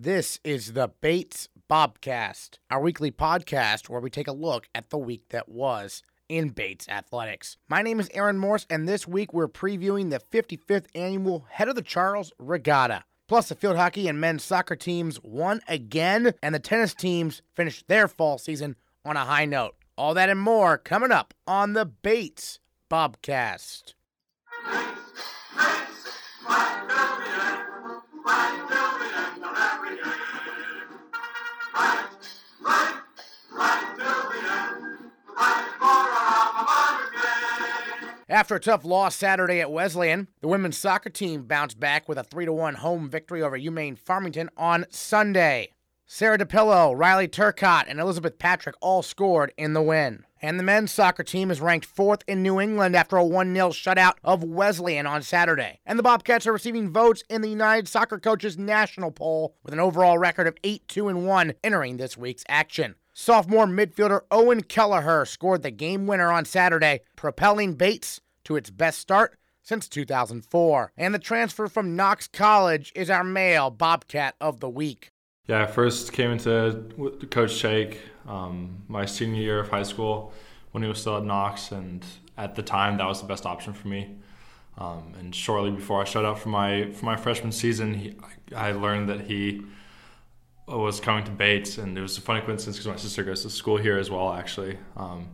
[0.00, 4.96] This is the Bates Bobcast, our weekly podcast where we take a look at the
[4.96, 7.56] week that was in Bates Athletics.
[7.68, 11.74] My name is Aaron Morse, and this week we're previewing the 55th annual Head of
[11.74, 13.02] the Charles Regatta.
[13.26, 17.88] Plus, the field hockey and men's soccer teams won again, and the tennis teams finished
[17.88, 19.74] their fall season on a high note.
[19.96, 23.94] All that and more coming up on the Bates Bobcast.
[38.30, 42.22] After a tough loss Saturday at Wesleyan, the women's soccer team bounced back with a
[42.22, 45.72] 3 1 home victory over UMaine Farmington on Sunday.
[46.04, 50.26] Sarah DePillo, Riley Turcott, and Elizabeth Patrick all scored in the win.
[50.42, 53.70] And the men's soccer team is ranked fourth in New England after a 1 0
[53.70, 55.80] shutout of Wesleyan on Saturday.
[55.86, 59.80] And the Bobcats are receiving votes in the United Soccer Coaches National Poll with an
[59.80, 62.96] overall record of 8 2 1 entering this week's action.
[63.20, 69.00] Sophomore midfielder Owen Keleher scored the game winner on Saturday, propelling Bates to its best
[69.00, 70.92] start since 2004.
[70.96, 75.10] And the transfer from Knox College is our male Bobcat of the week.
[75.48, 76.84] Yeah, I first came into
[77.28, 80.32] Coach Chaik um, my senior year of high school
[80.70, 83.72] when he was still at Knox, and at the time that was the best option
[83.72, 84.14] for me.
[84.78, 88.14] Um, and shortly before I shut out for my for my freshman season, he,
[88.54, 89.64] I learned that he
[90.76, 93.50] was coming to Bates, and it was a funny coincidence because my sister goes to
[93.50, 94.78] school here as well, actually.
[94.96, 95.28] Um,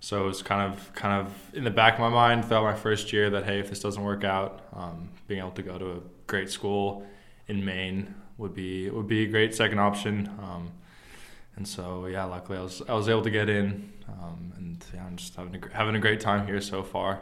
[0.00, 2.74] so it was kind of kind of in the back of my mind throughout my
[2.74, 5.92] first year that hey, if this doesn't work out, um, being able to go to
[5.92, 7.06] a great school
[7.48, 10.28] in Maine would be would be a great second option.
[10.42, 10.72] Um,
[11.56, 15.06] and so yeah, luckily I was I was able to get in, um, and yeah,
[15.06, 17.20] I'm just having a, having a great time here so far.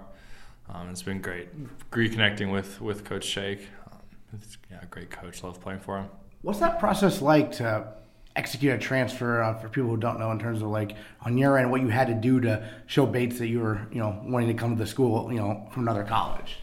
[0.69, 1.49] Um, it's been great
[1.93, 3.61] reconnecting with with Coach Chaik.
[3.93, 5.45] Um, yeah, great coach.
[5.45, 6.09] Love playing for him.
[6.43, 7.87] What's that process like to
[8.35, 11.59] execute a transfer uh, for people who don't know in terms of like on your
[11.59, 14.49] end what you had to do to show Bates that you were you know wanting
[14.49, 16.59] to come to the school you know from another college?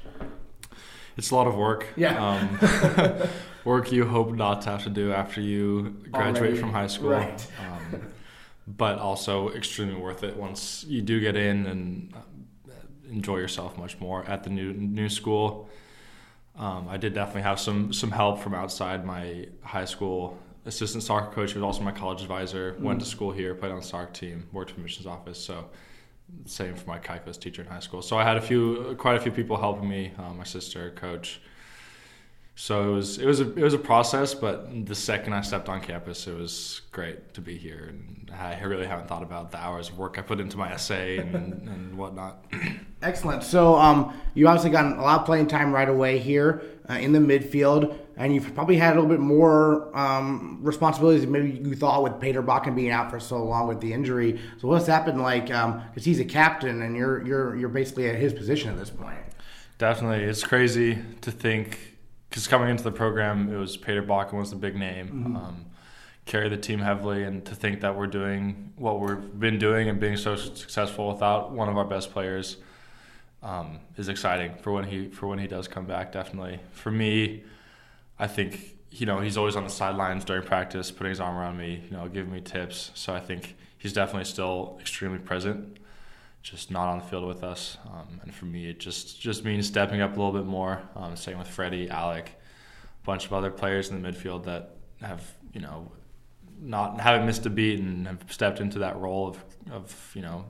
[1.18, 1.88] It's a lot of work.
[1.96, 2.18] Yeah.
[2.18, 3.30] Um,
[3.66, 6.58] work you hope not to have to do after you graduate Already.
[6.58, 7.10] from high school.
[7.10, 7.48] Right.
[7.60, 8.08] Um,
[8.66, 12.72] but also extremely worth it once you do get in and uh,
[13.10, 15.70] enjoy yourself much more at the new new school.
[16.60, 21.34] Um, I did definitely have some some help from outside my high school assistant soccer
[21.34, 22.76] coach, who was also my college advisor.
[22.80, 25.40] Went to school here, played on the soccer team, worked for admissions office.
[25.40, 25.70] So
[26.46, 28.02] same for my Kaikos teacher in high school.
[28.02, 30.12] So I had a few, quite a few people helping me.
[30.18, 31.42] Uh, my sister, coach.
[32.62, 35.70] So it was it was a it was a process, but the second I stepped
[35.70, 39.58] on campus, it was great to be here, and I really haven't thought about the
[39.60, 42.44] hours of work I put into my essay and, and whatnot.
[43.02, 43.44] Excellent.
[43.44, 47.14] So um, you obviously got a lot of playing time right away here uh, in
[47.14, 51.76] the midfield, and you've probably had a little bit more um, responsibilities than maybe you
[51.76, 54.38] thought with Peter Bakken being out for so long with the injury.
[54.58, 55.46] So what's happened like?
[55.46, 59.22] Because he's a captain, and you're you're you're basically at his position at this point.
[59.78, 61.89] Definitely, it's crazy to think
[62.30, 65.08] because coming into the program, it was Peter Bakken was the big name.
[65.08, 65.36] Mm-hmm.
[65.36, 65.66] Um,
[66.26, 70.00] carry the team heavily, and to think that we're doing what we've been doing and
[70.00, 72.58] being so successful without one of our best players
[73.42, 76.12] um, is exciting for when he for when he does come back.
[76.12, 77.44] Definitely for me,
[78.18, 81.58] I think you know he's always on the sidelines during practice, putting his arm around
[81.58, 82.92] me, you know, giving me tips.
[82.94, 85.78] So I think he's definitely still extremely present,
[86.42, 87.78] just not on the field with us.
[87.86, 90.82] Um, and for me, it just just means stepping up a little bit more.
[90.96, 92.32] Um, same with Freddie, Alec,
[93.02, 95.24] a bunch of other players in the midfield that have
[95.54, 95.92] you know
[96.62, 100.46] not haven't missed a beat and have stepped into that role of of you know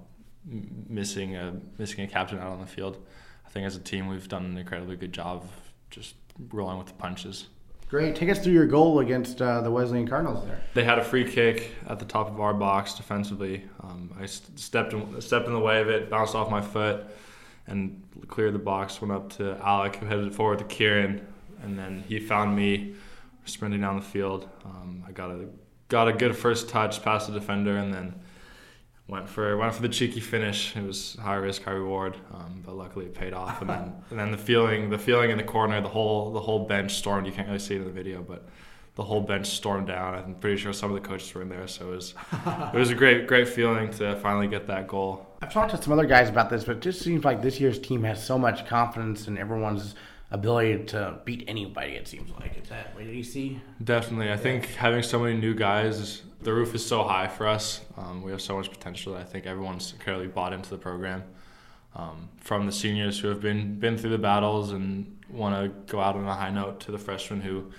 [0.45, 2.97] missing a missing a captain out on the field.
[3.45, 5.51] I think as a team we've done an incredibly good job of
[5.89, 6.16] just
[6.51, 7.47] rolling with the punches.
[7.89, 8.16] Great.
[8.16, 10.61] Take us through your goal against uh, the Wesleyan Cardinals there.
[10.75, 13.63] They had a free kick at the top of our box defensively.
[13.81, 17.07] Um, I st- stepped in, stepped in the way of it, bounced off my foot,
[17.66, 19.01] and cleared the box.
[19.01, 21.25] Went up to Alec, who headed forward to Kieran,
[21.63, 22.94] and then he found me
[23.45, 24.47] sprinting down the field.
[24.66, 25.47] Um, I got a
[25.88, 28.13] got a good first touch past the defender, and then
[29.09, 30.75] went for went for the cheeky finish.
[30.75, 33.61] It was high risk, high reward, um, but luckily it paid off.
[33.61, 36.65] And then and then the feeling the feeling in the corner, the whole the whole
[36.65, 37.27] bench stormed.
[37.27, 38.47] You can't really see it in the video, but
[38.95, 40.15] the whole bench stormed down.
[40.15, 42.13] I'm pretty sure some of the coaches were in there, so it was
[42.73, 45.25] it was a great great feeling to finally get that goal.
[45.41, 47.79] I've talked to some other guys about this, but it just seems like this year's
[47.79, 49.95] team has so much confidence in everyone's
[50.31, 51.94] ability to beat anybody.
[51.94, 53.61] It seems like is that what you see?
[53.83, 57.81] Definitely, I think having so many new guys, the roof is so high for us.
[57.97, 61.24] Um, we have so much potential that I think everyone's clearly bought into the program.
[61.95, 66.00] Um, from the seniors who have been been through the battles and want to go
[66.00, 67.71] out on a high note to the freshmen who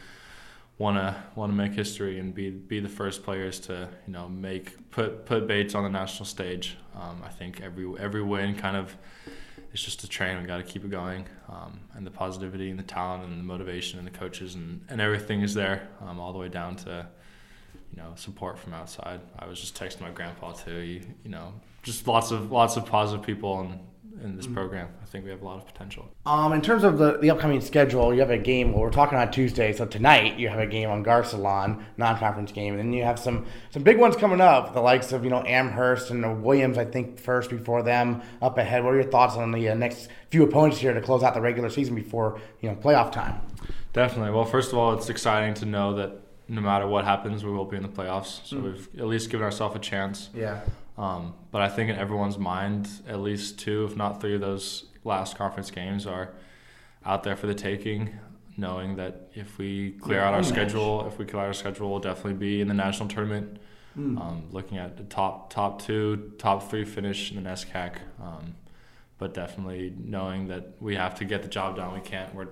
[0.78, 4.28] want to want to make history and be be the first players to you know
[4.28, 6.76] make put put Bates on the national stage.
[6.94, 8.96] Um, I think every every win kind of
[9.72, 10.40] it's just a train.
[10.40, 13.44] We got to keep it going, um, and the positivity and the talent and the
[13.44, 17.06] motivation and the coaches and, and everything is there, um, all the way down to
[17.90, 19.20] you know support from outside.
[19.38, 20.78] I was just texting my grandpa too.
[20.78, 21.52] You, you know,
[21.82, 23.80] just lots of lots of positive people and
[24.22, 24.54] in this mm-hmm.
[24.54, 24.88] program.
[25.02, 26.08] I think we have a lot of potential.
[26.26, 28.72] Um, in terms of the, the upcoming schedule, you have a game.
[28.72, 32.74] Well, we're talking on Tuesday, so tonight you have a game on Garcelon, non-conference game,
[32.74, 34.74] and then you have some some big ones coming up.
[34.74, 38.84] The likes of you know Amherst and Williams, I think first before them up ahead.
[38.84, 41.40] What are your thoughts on the uh, next few opponents here to close out the
[41.40, 43.40] regular season before you know playoff time?
[43.92, 44.32] Definitely.
[44.32, 46.20] Well, first of all, it's exciting to know that
[46.50, 48.44] no matter what happens, we will be in the playoffs.
[48.44, 48.62] So mm.
[48.64, 50.30] we've at least given ourselves a chance.
[50.34, 50.60] Yeah.
[50.98, 54.86] Um, but I think in everyone's mind, at least two, if not three, of those
[55.04, 56.32] last conference games are
[57.06, 58.18] out there for the taking.
[58.56, 62.00] Knowing that if we clear out our schedule, if we clear out our schedule, we'll
[62.00, 63.58] definitely be in the national tournament.
[63.96, 64.20] Mm.
[64.20, 67.96] Um, looking at the top top two, top three finish in the NESCAC.
[68.20, 68.56] Um,
[69.18, 71.94] but definitely knowing that we have to get the job done.
[71.94, 72.34] We can't.
[72.34, 72.48] We're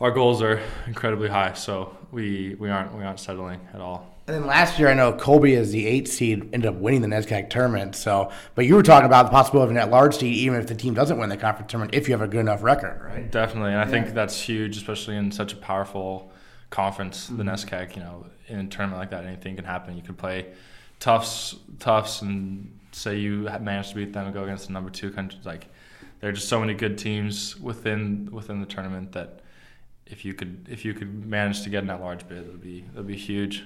[0.00, 4.14] our goals are incredibly high, so we we aren't we aren't settling at all.
[4.26, 7.08] And then last year, I know Colby as the eight seed ended up winning the
[7.08, 7.96] NESCAC tournament.
[7.96, 10.74] So, but you were talking about the possibility of an at-large seed, even if the
[10.74, 13.30] team doesn't win the conference tournament, if you have a good enough record, right?
[13.30, 13.90] Definitely, and I yeah.
[13.90, 16.30] think that's huge, especially in such a powerful
[16.68, 17.38] conference, mm-hmm.
[17.38, 17.96] the NESCAC.
[17.96, 19.96] You know, in a tournament like that, anything can happen.
[19.96, 20.52] You can play
[21.00, 25.10] toughs, Tufts, and say you manage to beat them and go against the number two
[25.10, 25.46] countries.
[25.46, 25.68] Like,
[26.20, 29.40] there are just so many good teams within within the tournament that
[30.10, 32.62] if you could if you could manage to get in that large bid, it would
[32.62, 33.64] be it would be huge.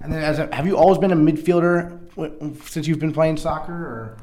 [0.00, 3.72] And then, as a, have you always been a midfielder since you've been playing soccer,
[3.72, 4.16] or?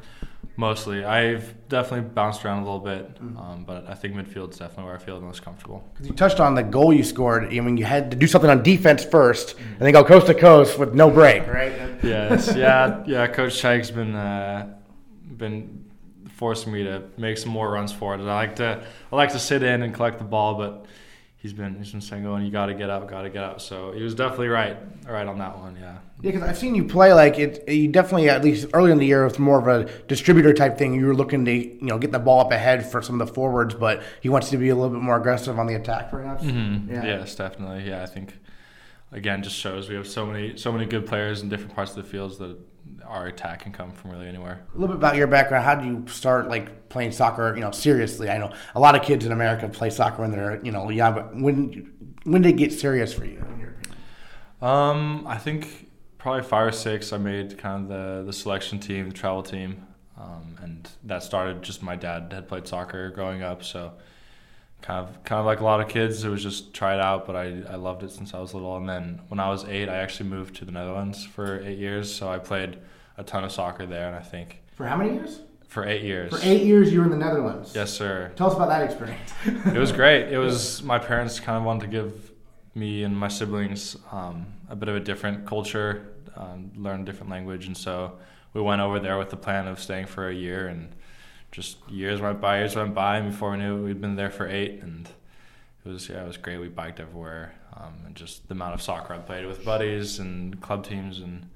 [0.58, 3.38] Mostly, I've definitely bounced around a little bit, mm-hmm.
[3.38, 5.86] um, but I think midfield is definitely where I feel the most comfortable.
[5.92, 7.54] Because You touched on the goal you scored.
[7.54, 9.74] I mean, you had to do something on defense 1st mm-hmm.
[9.74, 11.74] and then go coast to coast with no break, right?
[12.02, 13.28] yes, yeah, yeah.
[13.28, 14.74] Coach Chaik's been uh,
[15.36, 15.92] been
[16.36, 18.22] forcing me to make some more runs for it.
[18.22, 18.82] I like to
[19.12, 20.86] I like to sit in and collect the ball, but
[21.46, 23.44] he's been he's been saying, "Going, oh, you got to get up, got to get
[23.44, 24.78] up." So he was definitely right,
[25.08, 25.78] right on that one.
[25.80, 25.98] Yeah.
[26.22, 27.70] Yeah, because I've seen you play like it.
[27.70, 30.96] You definitely, at least early in the year, was more of a distributor type thing.
[30.96, 33.32] You were looking to, you know, get the ball up ahead for some of the
[33.32, 36.44] forwards, but he wants to be a little bit more aggressive on the attack, perhaps.
[36.44, 36.92] Mm-hmm.
[36.92, 37.06] Yeah.
[37.06, 37.88] Yes, definitely.
[37.88, 38.34] Yeah, I think
[39.12, 41.98] again just shows we have so many so many good players in different parts of
[41.98, 42.58] the fields that
[43.06, 44.66] our attack can come from really anywhere.
[44.74, 45.64] A little bit about your background.
[45.64, 47.54] How do you start like playing soccer?
[47.56, 48.30] You know, seriously.
[48.30, 51.14] I know a lot of kids in America play soccer when they're you know young,
[51.14, 51.92] but when
[52.24, 53.44] when did it get serious for you?
[54.62, 57.14] Um, I think probably five or six.
[57.14, 59.86] I made kind of the the selection team, the travel team,
[60.18, 63.94] um, and that started just my dad had played soccer growing up, so
[64.86, 67.26] kind of kind of like a lot of kids, it was just try it out.
[67.26, 68.78] But I, I loved it since I was little.
[68.78, 72.14] And then when I was eight, I actually moved to the Netherlands for eight years.
[72.14, 72.78] So I played
[73.18, 75.42] a ton of soccer there, and I think for how many years?
[75.68, 76.32] For eight years.
[76.32, 77.74] For eight years, you were in the Netherlands.
[77.76, 78.32] Yes, sir.
[78.36, 79.34] Tell us about that experience.
[79.46, 80.32] it was great.
[80.32, 82.32] It was my parents kind of wanted to give
[82.76, 87.30] me and my siblings um, a bit of a different culture, um, learn a different
[87.30, 88.18] language, and so
[88.54, 90.94] we went over there with the plan of staying for a year and
[91.56, 94.30] just years went by, years went by, and before we knew it, we'd been there
[94.30, 95.10] for eight, and
[95.86, 96.58] it was yeah, it was great.
[96.58, 100.60] We biked everywhere, um, and just the amount of soccer I played with buddies and
[100.60, 101.48] club teams and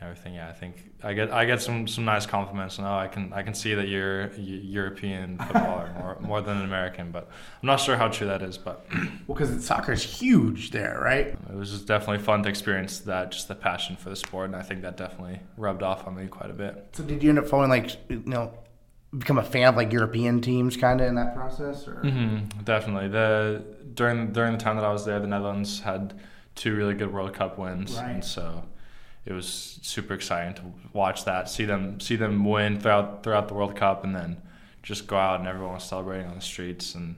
[0.00, 0.34] everything.
[0.34, 2.80] Yeah, I think I get I get some some nice compliments.
[2.80, 7.12] No, I can I can see that you're European footballer more more than an American,
[7.12, 7.28] but
[7.62, 8.58] I'm not sure how true that is.
[8.58, 8.84] But
[9.28, 11.28] well, because soccer is huge there, right?
[11.28, 14.56] It was just definitely fun to experience that, just the passion for the sport, and
[14.56, 16.88] I think that definitely rubbed off on me quite a bit.
[16.94, 18.52] So, did you end up following like you know
[19.18, 21.86] become a fan of like European teams kind of in that process?
[21.86, 21.94] Or?
[21.96, 23.08] Mm-hmm, definitely.
[23.08, 26.14] The during during the time that I was there, the Netherlands had
[26.54, 28.10] two really good World Cup wins, right.
[28.10, 28.64] and so
[29.24, 33.54] it was super exciting to watch that, see them see them win throughout throughout the
[33.54, 34.42] World Cup, and then
[34.82, 37.16] just go out and everyone was celebrating on the streets and.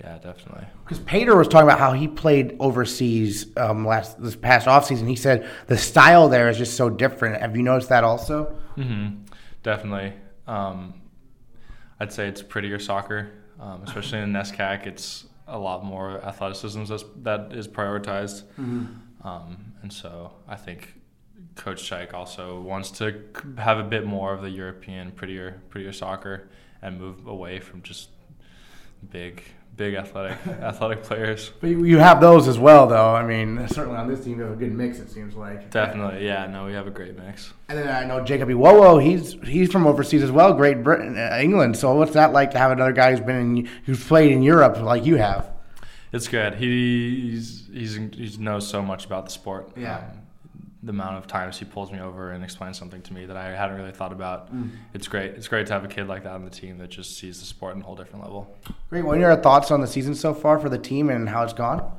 [0.00, 0.66] Yeah, definitely.
[0.82, 5.08] Because Peter was talking about how he played overseas um, last this past offseason.
[5.08, 7.40] He said the style there is just so different.
[7.40, 8.56] Have you noticed that also?
[8.76, 9.20] Mm-hmm.
[9.62, 10.12] Definitely.
[10.48, 10.94] Um,
[12.00, 14.86] I'd say it's prettier soccer, um, especially in NESCAC.
[14.86, 16.84] It's a lot more athleticism
[17.22, 19.26] that is prioritized, mm-hmm.
[19.26, 20.94] um, and so I think
[21.54, 23.20] Coach Chaik also wants to
[23.58, 26.48] have a bit more of the European, prettier, prettier soccer,
[26.82, 28.08] and move away from just
[29.10, 29.42] big
[29.76, 31.50] big athletic athletic players.
[31.60, 33.14] But you have those as well, though.
[33.14, 34.98] I mean, certainly on this team, you have a good mix.
[34.98, 35.70] It seems like.
[35.70, 36.46] Definitely, yeah.
[36.46, 37.52] No, we have a great mix.
[37.68, 39.02] And then I know Jacob Iwowo.
[39.02, 41.76] He's he's from overseas as well, Great Britain, uh, England.
[41.76, 44.78] So what's that like to have another guy who's been in, who's played in Europe
[44.80, 45.50] like you have?
[46.12, 46.54] It's good.
[46.54, 49.72] He, He's he's he knows so much about the sport.
[49.76, 49.98] Yeah.
[49.98, 50.04] Um,
[50.84, 53.46] the amount of times he pulls me over and explains something to me that I
[53.56, 54.54] hadn't really thought about.
[54.54, 54.70] Mm.
[54.92, 55.32] It's great.
[55.32, 57.46] It's great to have a kid like that on the team that just sees the
[57.46, 58.54] sport in a whole different level.
[58.90, 59.04] Great.
[59.04, 61.54] What are your thoughts on the season so far for the team and how it's
[61.54, 61.90] gone?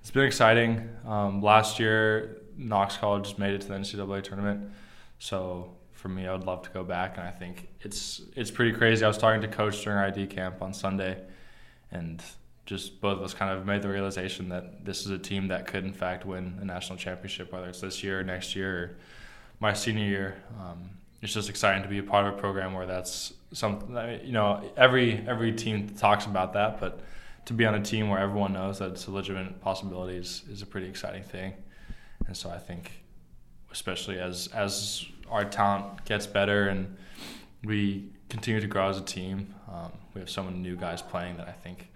[0.00, 0.88] It's been exciting.
[1.06, 4.70] Um, last year, Knox College made it to the NCAA tournament,
[5.18, 7.16] so for me, I would love to go back.
[7.16, 9.04] And I think it's it's pretty crazy.
[9.04, 11.22] I was talking to coach during ID camp on Sunday,
[11.90, 12.22] and
[12.66, 15.66] just both of us kind of made the realization that this is a team that
[15.66, 18.96] could, in fact, win a national championship, whether it's this year, or next year, or
[19.60, 20.36] my senior year.
[20.60, 20.90] Um,
[21.20, 23.94] it's just exciting to be a part of a program where that's something.
[24.24, 27.00] You know, every every team talks about that, but
[27.46, 30.62] to be on a team where everyone knows that it's a legitimate possibility is, is
[30.62, 31.52] a pretty exciting thing.
[32.26, 32.92] And so I think,
[33.70, 36.96] especially as as our talent gets better and
[37.62, 41.36] we continue to grow as a team, um, we have so many new guys playing
[41.36, 41.88] that I think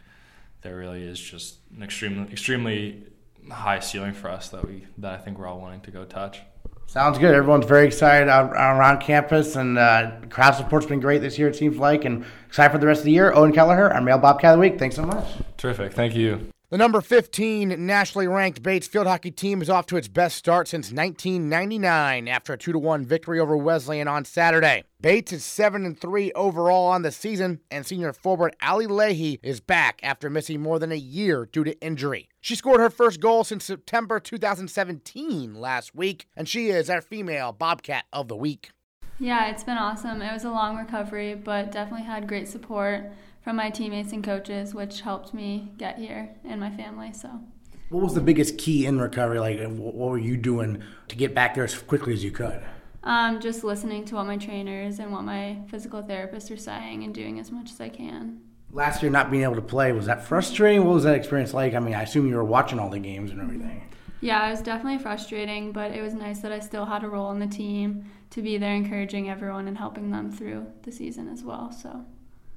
[0.62, 3.04] there really is just an extremely extremely
[3.50, 6.40] high ceiling for us that we that I think we're all wanting to go touch.
[6.86, 7.34] Sounds good.
[7.34, 11.48] Everyone's very excited around campus, and uh, crowd support's been great this year.
[11.48, 13.30] It seems like, and excited for the rest of the year.
[13.34, 14.78] Owen Keleher, our Male Bobcat of the Week.
[14.78, 15.26] Thanks so much.
[15.58, 15.92] Terrific.
[15.92, 16.48] Thank you.
[16.70, 20.68] The number 15 nationally ranked Bates field hockey team is off to its best start
[20.68, 24.84] since 1999 after a 2 1 victory over Wesleyan on Saturday.
[25.00, 29.60] Bates is 7 and 3 overall on the season, and senior forward Ally Leahy is
[29.60, 32.28] back after missing more than a year due to injury.
[32.42, 37.52] She scored her first goal since September 2017 last week, and she is our female
[37.52, 38.72] Bobcat of the Week.
[39.18, 40.20] Yeah, it's been awesome.
[40.20, 43.10] It was a long recovery, but definitely had great support
[43.40, 47.12] from my teammates and coaches, which helped me get here and my family.
[47.12, 47.40] So,
[47.88, 49.38] what was the biggest key in recovery?
[49.38, 52.62] Like, what were you doing to get back there as quickly as you could?
[53.02, 57.14] Um, just listening to what my trainers and what my physical therapists are saying and
[57.14, 58.40] doing as much as I can.
[58.70, 60.84] Last year, not being able to play, was that frustrating?
[60.84, 61.74] What was that experience like?
[61.74, 63.82] I mean, I assume you were watching all the games and everything.
[64.20, 67.26] Yeah, it was definitely frustrating, but it was nice that I still had a role
[67.26, 71.42] on the team to be there encouraging everyone and helping them through the season as
[71.44, 71.72] well.
[71.72, 72.04] So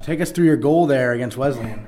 [0.04, 1.88] Take us through your goal there against Wesleyan.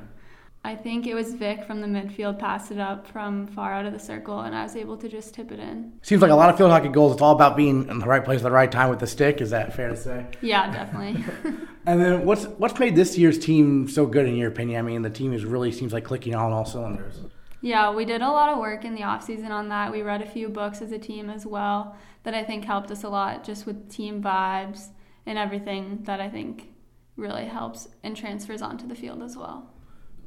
[0.66, 3.92] I think it was Vic from the midfield passed it up from far out of
[3.92, 5.92] the circle, and I was able to just tip it in.
[6.04, 7.14] Seems like a lot of field hockey goals.
[7.14, 9.42] It's all about being in the right place at the right time with the stick.
[9.42, 10.26] Is that fair to say?
[10.40, 11.26] Yeah, definitely.
[11.86, 14.80] and then what's what's made this year's team so good in your opinion?
[14.80, 17.20] I mean, the team is really seems like clicking on all cylinders.
[17.60, 19.92] Yeah, we did a lot of work in the off season on that.
[19.92, 23.04] We read a few books as a team as well that I think helped us
[23.04, 24.88] a lot, just with team vibes
[25.26, 26.73] and everything that I think
[27.16, 29.70] really helps and transfers onto the field as well.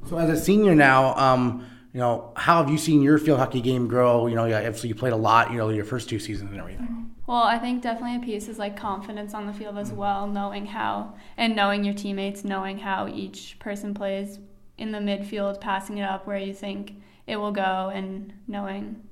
[0.07, 3.61] So, as a senior now, um, you know, how have you seen your field hockey
[3.61, 4.27] game grow?
[4.27, 7.11] You know, obviously you played a lot, you know, your first two seasons and everything.
[7.25, 10.65] Well, I think definitely a piece is like confidence on the field as well, knowing
[10.65, 14.39] how and knowing your teammates, knowing how each person plays
[14.77, 19.03] in the midfield, passing it up where you think it will go, and knowing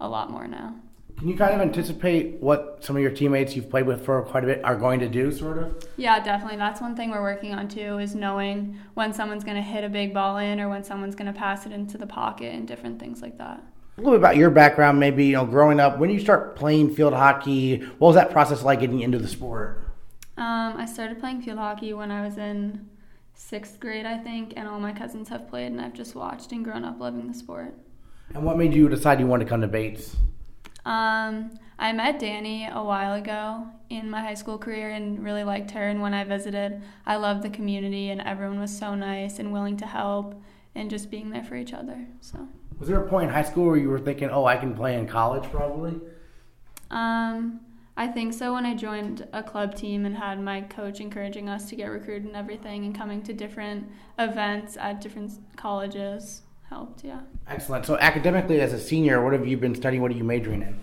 [0.00, 0.74] a lot more now.
[1.22, 4.42] Can you kind of anticipate what some of your teammates you've played with for quite
[4.42, 5.86] a bit are going to do, sort of?
[5.96, 6.56] Yeah, definitely.
[6.56, 9.88] That's one thing we're working on too, is knowing when someone's going to hit a
[9.88, 12.98] big ball in or when someone's going to pass it into the pocket and different
[12.98, 13.62] things like that.
[13.98, 15.96] A little bit about your background, maybe you know, growing up.
[15.96, 19.94] When you start playing field hockey, what was that process like getting into the sport?
[20.36, 22.88] Um, I started playing field hockey when I was in
[23.34, 26.64] sixth grade, I think, and all my cousins have played, and I've just watched and
[26.64, 27.76] grown up loving the sport.
[28.34, 30.16] And what made you decide you wanted to come to Bates?
[30.84, 35.72] Um, I met Danny a while ago in my high school career and really liked
[35.72, 35.88] her.
[35.88, 39.76] And when I visited, I loved the community and everyone was so nice and willing
[39.78, 40.40] to help
[40.74, 42.06] and just being there for each other.
[42.20, 42.48] So.
[42.78, 44.98] Was there a point in high school where you were thinking, "Oh, I can play
[44.98, 46.00] in college, probably"?
[46.90, 47.60] Um,
[47.96, 48.54] I think so.
[48.54, 52.24] When I joined a club team and had my coach encouraging us to get recruited
[52.24, 56.41] and everything, and coming to different events at different colleges
[56.72, 57.04] helped.
[57.04, 57.20] Yeah.
[57.46, 57.84] Excellent.
[57.84, 60.02] So academically, as a senior, what have you been studying?
[60.02, 60.80] What are you majoring in?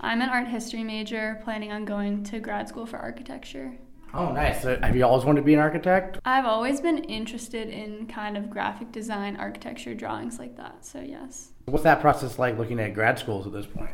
[0.00, 3.72] I'm an art history major, planning on going to grad school for architecture.
[4.14, 4.62] Oh, nice.
[4.62, 6.18] So have you always wanted to be an architect?
[6.24, 10.86] I've always been interested in kind of graphic design, architecture, drawings like that.
[10.86, 11.50] So yes.
[11.66, 13.90] What's that process like looking at grad schools at this point?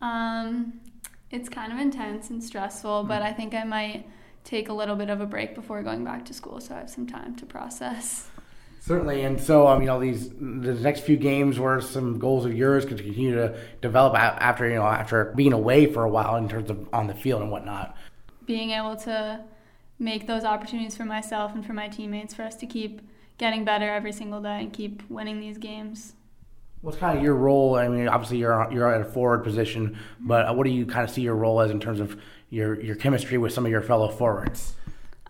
[0.00, 0.80] Um,
[1.30, 4.06] it's kind of intense and stressful, but I think I might
[4.42, 6.90] take a little bit of a break before going back to school, so I have
[6.90, 8.28] some time to process.
[8.86, 12.54] Certainly, and so um, you know these the next few games were some goals of
[12.54, 16.48] yours could continue to develop after you know after being away for a while in
[16.48, 17.96] terms of on the field and whatnot.
[18.44, 19.40] Being able to
[19.98, 23.00] make those opportunities for myself and for my teammates for us to keep
[23.38, 26.14] getting better every single day and keep winning these games.
[26.80, 27.74] What's kind of your role?
[27.74, 31.10] I mean, obviously you're you're at a forward position, but what do you kind of
[31.10, 32.16] see your role as in terms of
[32.50, 34.74] your your chemistry with some of your fellow forwards?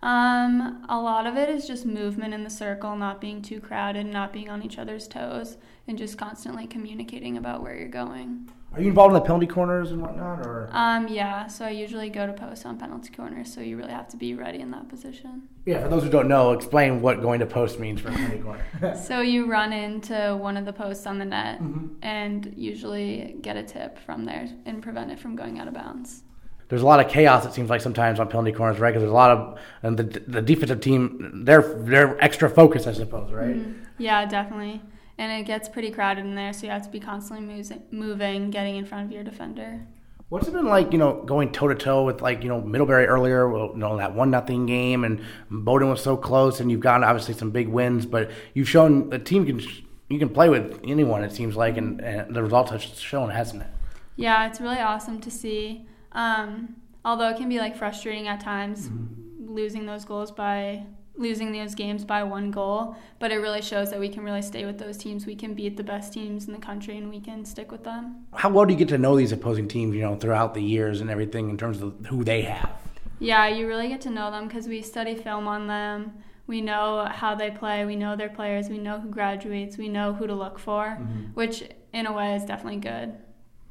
[0.01, 4.05] Um, a lot of it is just movement in the circle, not being too crowded,
[4.05, 8.49] not being on each other's toes, and just constantly communicating about where you're going.
[8.73, 10.69] Are you involved in the penalty corners and whatnot, or?
[10.71, 14.09] Um, yeah, so I usually go to post on penalty corners, so you really have
[14.09, 15.43] to be ready in that position.
[15.65, 18.39] Yeah, for those who don't know, explain what going to post means for a penalty
[18.39, 18.95] corner.
[19.03, 21.87] so you run into one of the posts on the net mm-hmm.
[22.03, 26.23] and usually get a tip from there and prevent it from going out of bounds
[26.69, 27.45] there's a lot of chaos.
[27.45, 28.91] It seems like sometimes on penalty corners, right?
[28.91, 32.93] Because there's a lot of and the the defensive team, they're they're extra focused, I
[32.93, 33.55] suppose, right?
[33.55, 33.83] Mm-hmm.
[33.97, 34.81] Yeah, definitely.
[35.17, 38.75] And it gets pretty crowded in there, so you have to be constantly moving, getting
[38.75, 39.87] in front of your defender.
[40.29, 43.07] What's it been like, you know, going toe to toe with like you know Middlebury
[43.07, 43.49] earlier?
[43.49, 47.05] Well, you know that one nothing game, and Bowdoin was so close, and you've gotten
[47.05, 49.61] obviously some big wins, but you've shown the team can
[50.09, 51.23] you can play with anyone.
[51.23, 53.69] It seems like, and, and the results have shown, hasn't it?
[54.15, 55.85] Yeah, it's really awesome to see.
[56.17, 59.53] Um, although it can be like frustrating at times, mm-hmm.
[59.53, 60.83] losing those goals by
[61.15, 64.65] losing those games by one goal, but it really shows that we can really stay
[64.65, 65.25] with those teams.
[65.25, 68.27] We can beat the best teams in the country and we can stick with them.
[68.33, 71.01] How well do you get to know these opposing teams, you know, throughout the years
[71.01, 72.71] and everything in terms of who they have?
[73.19, 76.13] Yeah, you really get to know them because we study film on them.
[76.45, 77.83] We know how they play.
[77.85, 78.69] We know their players.
[78.69, 79.77] We know who graduates.
[79.77, 81.33] We know who to look for, mm-hmm.
[81.33, 83.17] which in a way is definitely good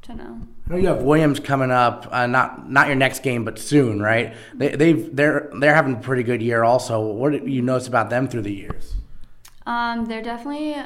[0.07, 0.41] to know.
[0.67, 4.01] I know you have Williams coming up, uh, not not your next game, but soon,
[4.01, 4.35] right?
[4.55, 6.65] They, they've they're they're having a pretty good year.
[6.65, 8.95] Also, what did you notice about them through the years?
[9.67, 10.77] Um, they're definitely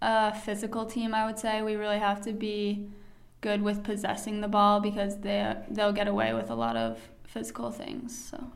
[0.00, 1.14] a physical team.
[1.14, 2.88] I would say we really have to be
[3.40, 7.70] good with possessing the ball because they they'll get away with a lot of physical
[7.70, 8.30] things.
[8.30, 8.50] So.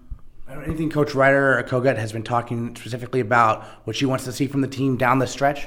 [0.48, 4.46] Anything Coach Ryder or Kogut has been talking specifically about what she wants to see
[4.46, 5.66] from the team down the stretch?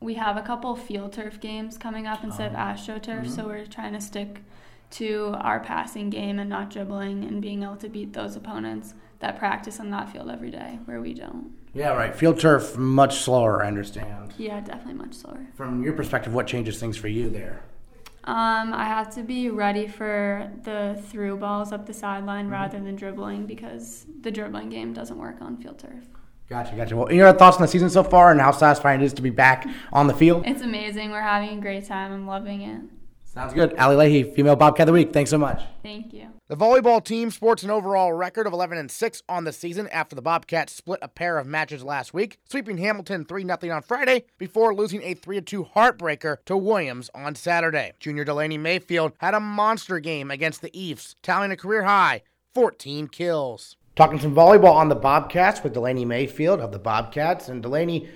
[0.00, 2.58] We have a couple field turf games coming up instead of oh.
[2.58, 3.28] astroturf, mm-hmm.
[3.28, 4.42] so we're trying to stick
[4.90, 9.38] to our passing game and not dribbling and being able to beat those opponents that
[9.38, 11.52] practice on that field every day where we don't.
[11.74, 12.14] Yeah, right.
[12.14, 14.32] Field turf much slower, I understand.
[14.38, 15.46] Yeah, definitely much slower.
[15.54, 17.62] From your perspective, what changes things for you there?
[18.24, 22.52] Um, I have to be ready for the through balls up the sideline mm-hmm.
[22.52, 26.04] rather than dribbling because the dribbling game doesn't work on field turf.
[26.48, 26.96] Gotcha, gotcha.
[26.96, 29.22] Well, any your thoughts on the season so far and how satisfying it is to
[29.22, 30.44] be back on the field?
[30.46, 31.10] It's amazing.
[31.10, 32.10] We're having a great time.
[32.10, 32.80] I'm loving it.
[33.24, 33.74] Sounds good.
[33.74, 35.12] Ally Leahy, female Bobcat of the week.
[35.12, 35.62] Thanks so much.
[35.82, 36.28] Thank you.
[36.48, 40.16] The volleyball team sports an overall record of 11 and 6 on the season after
[40.16, 44.24] the Bobcats split a pair of matches last week, sweeping Hamilton 3 0 on Friday
[44.38, 47.92] before losing a 3 2 heartbreaker to Williams on Saturday.
[48.00, 52.22] Junior Delaney Mayfield had a monster game against the Ephs, tallying a career high
[52.54, 53.76] 14 kills.
[53.98, 57.48] Talking some volleyball on the Bobcats with Delaney Mayfield of the Bobcats.
[57.48, 58.08] And Delaney,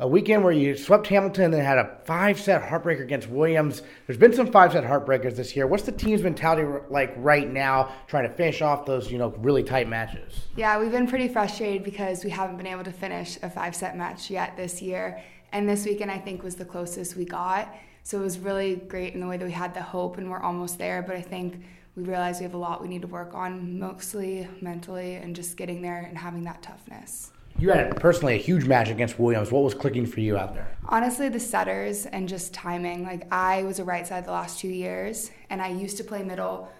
[0.00, 3.82] a weekend where you swept Hamilton and then had a five set heartbreaker against Williams.
[4.08, 5.68] There's been some five set heartbreakers this year.
[5.68, 9.62] What's the team's mentality like right now, trying to finish off those you know really
[9.62, 10.46] tight matches?
[10.56, 13.96] Yeah, we've been pretty frustrated because we haven't been able to finish a five set
[13.96, 15.22] match yet this year.
[15.52, 17.72] And this weekend, I think, was the closest we got.
[18.02, 20.42] So it was really great in the way that we had the hope and we're
[20.42, 21.02] almost there.
[21.02, 21.62] But I think
[22.00, 25.56] we realize we have a lot we need to work on, mostly mentally, and just
[25.56, 27.30] getting there and having that toughness.
[27.58, 29.52] You had personally a huge match against Williams.
[29.52, 30.78] What was clicking for you out there?
[30.86, 33.02] Honestly, the setters and just timing.
[33.02, 36.22] Like I was a right side the last two years, and I used to play
[36.22, 36.70] middle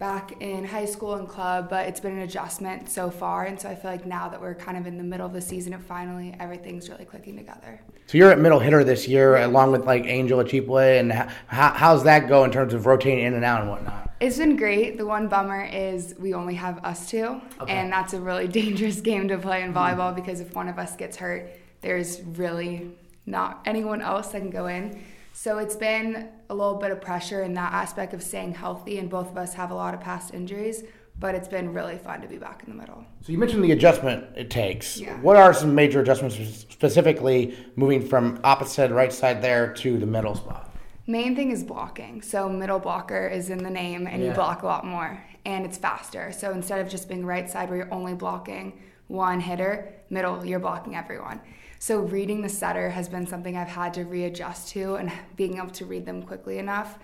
[0.00, 3.44] back in high school and club, but it's been an adjustment so far.
[3.44, 5.42] And so I feel like now that we're kind of in the middle of the
[5.42, 7.82] season, it finally everything's really clicking together.
[8.06, 11.28] So you're at middle hitter this year, along with like Angel Achipwe, and how,
[11.74, 14.10] how's that go in terms of rotating in and out and whatnot?
[14.20, 14.96] It's been great.
[14.96, 17.70] The one bummer is we only have us two, okay.
[17.70, 20.00] and that's a really dangerous game to play in mm-hmm.
[20.00, 21.50] volleyball because if one of us gets hurt,
[21.82, 22.90] there's really
[23.26, 25.02] not anyone else that can go in.
[25.42, 29.08] So it's been a little bit of pressure in that aspect of staying healthy, and
[29.08, 30.84] both of us have a lot of past injuries.
[31.18, 33.06] But it's been really fun to be back in the middle.
[33.22, 34.98] So you mentioned the adjustment it takes.
[35.00, 35.18] Yeah.
[35.22, 36.36] What are some major adjustments
[36.68, 40.74] specifically moving from opposite right side there to the middle spot?
[41.06, 42.20] Main thing is blocking.
[42.20, 44.28] So middle blocker is in the name, and yeah.
[44.28, 46.32] you block a lot more, and it's faster.
[46.32, 50.60] So instead of just being right side where you're only blocking one hitter, middle you're
[50.60, 51.40] blocking everyone.
[51.82, 55.70] So reading the setter has been something I've had to readjust to and being able
[55.70, 56.98] to read them quickly enough.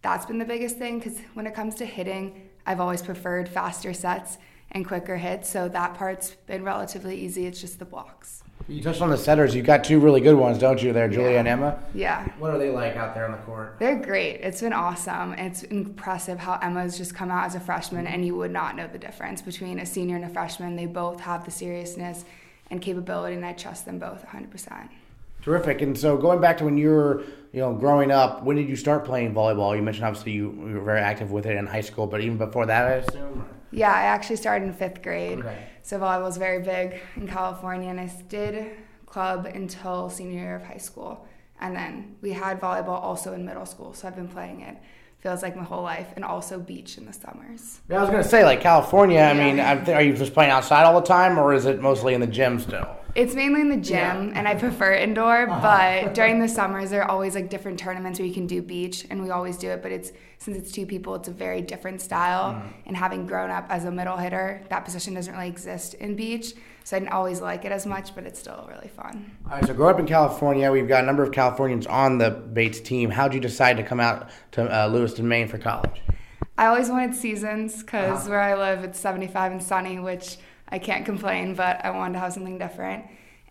[0.00, 3.92] That's been the biggest thing because when it comes to hitting, I've always preferred faster
[3.92, 4.38] sets
[4.70, 5.50] and quicker hits.
[5.50, 7.44] So that part's been relatively easy.
[7.44, 8.42] It's just the blocks.
[8.68, 9.54] You touched on the setters.
[9.54, 11.38] You've got two really good ones, don't you, there, Julia yeah.
[11.40, 11.82] and Emma?
[11.92, 12.26] Yeah.
[12.38, 13.76] What are they like out there on the court?
[13.80, 14.36] They're great.
[14.36, 15.34] It's been awesome.
[15.34, 18.86] It's impressive how Emma's just come out as a freshman, and you would not know
[18.86, 20.76] the difference between a senior and a freshman.
[20.76, 22.24] They both have the seriousness
[22.72, 24.88] and capability, and I trust them both 100%.
[25.42, 25.82] Terrific.
[25.82, 28.76] And so going back to when you were, you know, growing up, when did you
[28.76, 29.76] start playing volleyball?
[29.76, 32.38] You mentioned obviously you, you were very active with it in high school, but even
[32.38, 33.44] before that, I assume.
[33.72, 35.40] Yeah, I actually started in fifth grade.
[35.40, 35.66] Okay.
[35.82, 38.70] So volleyball was very big in California, and I did
[39.04, 41.26] club until senior year of high school.
[41.60, 44.78] And then we had volleyball also in middle school, so I've been playing it
[45.22, 47.80] feels like my whole life, and also beach in the summers.
[47.88, 49.20] Yeah, I was gonna say like California.
[49.20, 52.20] I mean, are you just playing outside all the time, or is it mostly in
[52.20, 52.96] the gym still?
[53.14, 54.32] It's mainly in the gym, yeah.
[54.34, 55.48] and I prefer indoor.
[55.48, 55.60] Uh-huh.
[55.60, 59.06] But during the summers, there are always like different tournaments where you can do beach,
[59.10, 59.82] and we always do it.
[59.82, 62.54] But it's since it's two people, it's a very different style.
[62.54, 62.72] Mm.
[62.86, 66.54] And having grown up as a middle hitter, that position doesn't really exist in beach,
[66.84, 68.14] so I didn't always like it as much.
[68.14, 69.30] But it's still really fun.
[69.46, 72.30] All right, so growing up in California, we've got a number of Californians on the
[72.30, 73.10] Bates team.
[73.10, 76.00] How did you decide to come out to uh, Lewiston, Maine, for college?
[76.56, 78.30] I always wanted seasons because uh-huh.
[78.30, 80.36] where I live, it's 75 and sunny, which
[80.72, 83.04] I can't complain, but I wanted to have something different.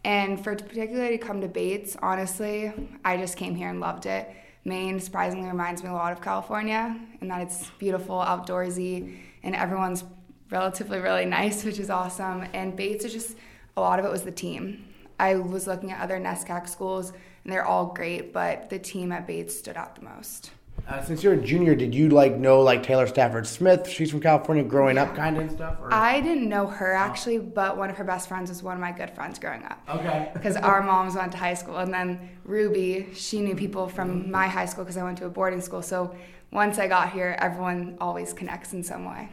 [0.03, 2.73] And for particularly to come to Bates, honestly,
[3.05, 4.27] I just came here and loved it.
[4.65, 10.03] Maine surprisingly reminds me a lot of California in that it's beautiful, outdoorsy, and everyone's
[10.49, 12.47] relatively really nice, which is awesome.
[12.53, 13.37] And Bates is just
[13.77, 14.87] a lot of it was the team.
[15.19, 19.27] I was looking at other NESCAC schools, and they're all great, but the team at
[19.27, 20.49] Bates stood out the most.
[20.87, 23.87] Uh, since you're a junior, did you like know like Taylor Stafford Smith?
[23.87, 25.77] She's from California, growing up, kind of and stuff.
[25.81, 25.93] Or?
[25.93, 28.91] I didn't know her actually, but one of her best friends was one of my
[28.91, 29.79] good friends growing up.
[29.89, 30.29] Okay.
[30.41, 34.47] Because our moms went to high school, and then Ruby, she knew people from my
[34.47, 35.81] high school because I went to a boarding school.
[35.81, 36.15] So
[36.51, 39.29] once I got here, everyone always connects in some way.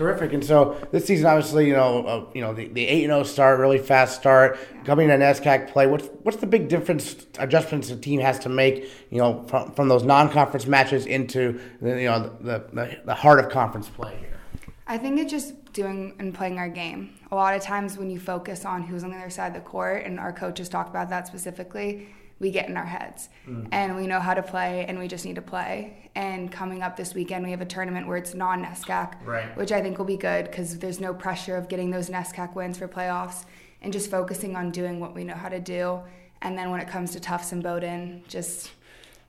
[0.00, 0.32] Terrific.
[0.32, 3.22] And so this season, obviously, you know, uh, you know, the, eight and zero oh
[3.22, 5.86] start, really fast start, coming to NESCAC play.
[5.86, 8.88] What's what's the big difference adjustments the team has to make?
[9.10, 13.14] You know, from, from those non conference matches into the, you know the, the the
[13.14, 14.40] heart of conference play here.
[14.86, 17.18] I think it's just doing and playing our game.
[17.30, 19.68] A lot of times when you focus on who's on the other side of the
[19.68, 22.08] court, and our coaches talk about that specifically,
[22.40, 23.68] we get in our heads mm.
[23.70, 26.10] and we know how to play and we just need to play.
[26.16, 29.56] And coming up this weekend, we have a tournament where it's non NESCAC, right.
[29.56, 32.78] which I think will be good because there's no pressure of getting those NESCAC wins
[32.78, 33.44] for playoffs
[33.82, 36.00] and just focusing on doing what we know how to do.
[36.42, 38.72] And then when it comes to Tufts and Bowdoin, just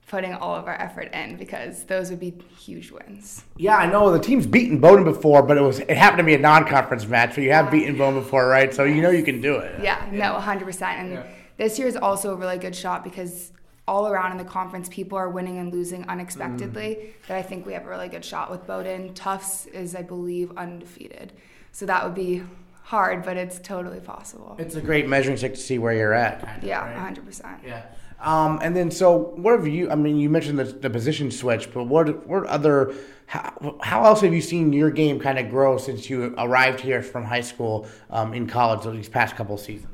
[0.08, 3.44] putting all of our effort in because those would be huge wins.
[3.58, 6.34] Yeah, I know the team's beaten Bowdoin before, but it was it happened to be
[6.34, 7.36] a non-conference match.
[7.36, 8.74] So you have beaten Bowdoin before, right?
[8.74, 9.84] So you know you can do it.
[9.84, 10.32] Yeah, yeah.
[10.32, 10.82] no, 100%.
[10.82, 11.24] And yeah
[11.62, 13.52] this year is also a really good shot because
[13.88, 16.98] all around in the conference, people are winning and losing unexpectedly.
[17.00, 17.28] Mm.
[17.28, 19.14] That I think we have a really good shot with Bowdoin.
[19.14, 21.34] Tufts is, I believe, undefeated.
[21.72, 22.44] So that would be
[22.84, 24.56] hard, but it's totally possible.
[24.58, 26.44] It's a great measuring stick to see where you're at.
[26.44, 27.16] Kind of, yeah, right?
[27.16, 27.64] 100%.
[27.64, 27.84] Yeah.
[28.20, 29.92] Um, and then, so what have you?
[29.92, 32.94] I mean, you mentioned the, the position switch, but what what other?
[33.26, 37.02] How, how else have you seen your game kind of grow since you arrived here
[37.02, 39.91] from high school um, in college these past couple seasons?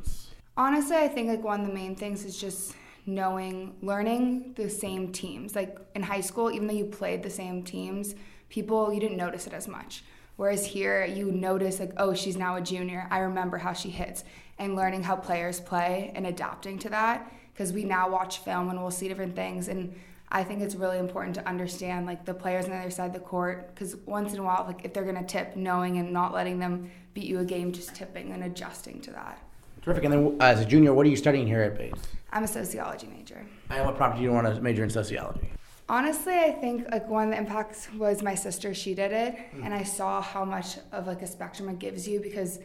[0.58, 2.74] Honestly, I think like one of the main things is just
[3.06, 5.56] knowing, learning the same teams.
[5.56, 8.16] Like in high school, even though you played the same teams,
[8.50, 10.04] people you didn't notice it as much.
[10.36, 13.08] Whereas here, you notice like, oh, she's now a junior.
[13.12, 14.24] I remember how she hits,
[14.58, 17.32] and learning how players play and adapting to that.
[17.54, 19.96] Because we now watch film and we'll see different things, and
[20.30, 23.14] I think it's really important to understand like the players on the other side of
[23.14, 23.74] the court.
[23.74, 26.92] Because once in a while, like if they're gonna tip, knowing and not letting them
[27.14, 29.40] beat you a game, just tipping and adjusting to that.
[29.88, 30.04] Terrific.
[30.04, 32.02] And then, uh, as a junior, what are you studying here at Bates?
[32.34, 33.46] I'm a sociology major.
[33.70, 35.50] And what prompted you to want to major in sociology?
[35.88, 38.74] Honestly, I think like one of the impacts was my sister.
[38.74, 39.64] She did it, mm.
[39.64, 42.60] and I saw how much of like a spectrum it gives you because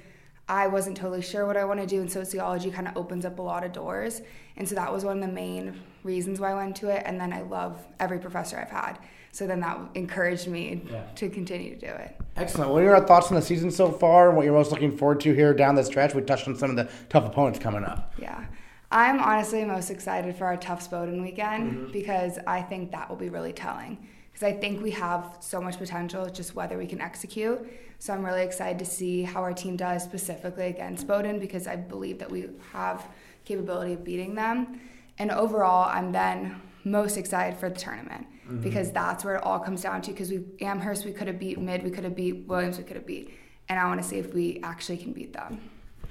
[0.48, 3.38] I wasn't totally sure what I want to do, and sociology kind of opens up
[3.38, 4.20] a lot of doors.
[4.56, 7.04] And so that was one of the main reasons why I went to it.
[7.06, 8.98] And then I love every professor I've had.
[9.32, 11.04] So then that encouraged me yeah.
[11.16, 12.16] to continue to do it.
[12.36, 12.70] Excellent.
[12.70, 15.20] What are your thoughts on the season so far and what you're most looking forward
[15.20, 16.14] to here down the stretch?
[16.14, 18.12] We touched on some of the tough opponents coming up.
[18.18, 18.44] Yeah.
[18.90, 21.92] I'm honestly most excited for our Tufts Bowdoin weekend mm-hmm.
[21.92, 24.06] because I think that will be really telling.
[24.30, 27.58] Because I think we have so much potential, just whether we can execute.
[28.00, 31.76] So I'm really excited to see how our team does specifically against Bowdoin because I
[31.76, 33.06] believe that we have
[33.46, 34.78] capability of beating them.
[35.18, 38.60] And overall, I'm then most excited for the tournament mm-hmm.
[38.60, 40.10] because that's where it all comes down to.
[40.12, 42.96] Because we Amherst, we could have beat Mid, we could have beat Williams, we could
[42.96, 43.32] have beat,
[43.68, 45.60] and I want to see if we actually can beat them.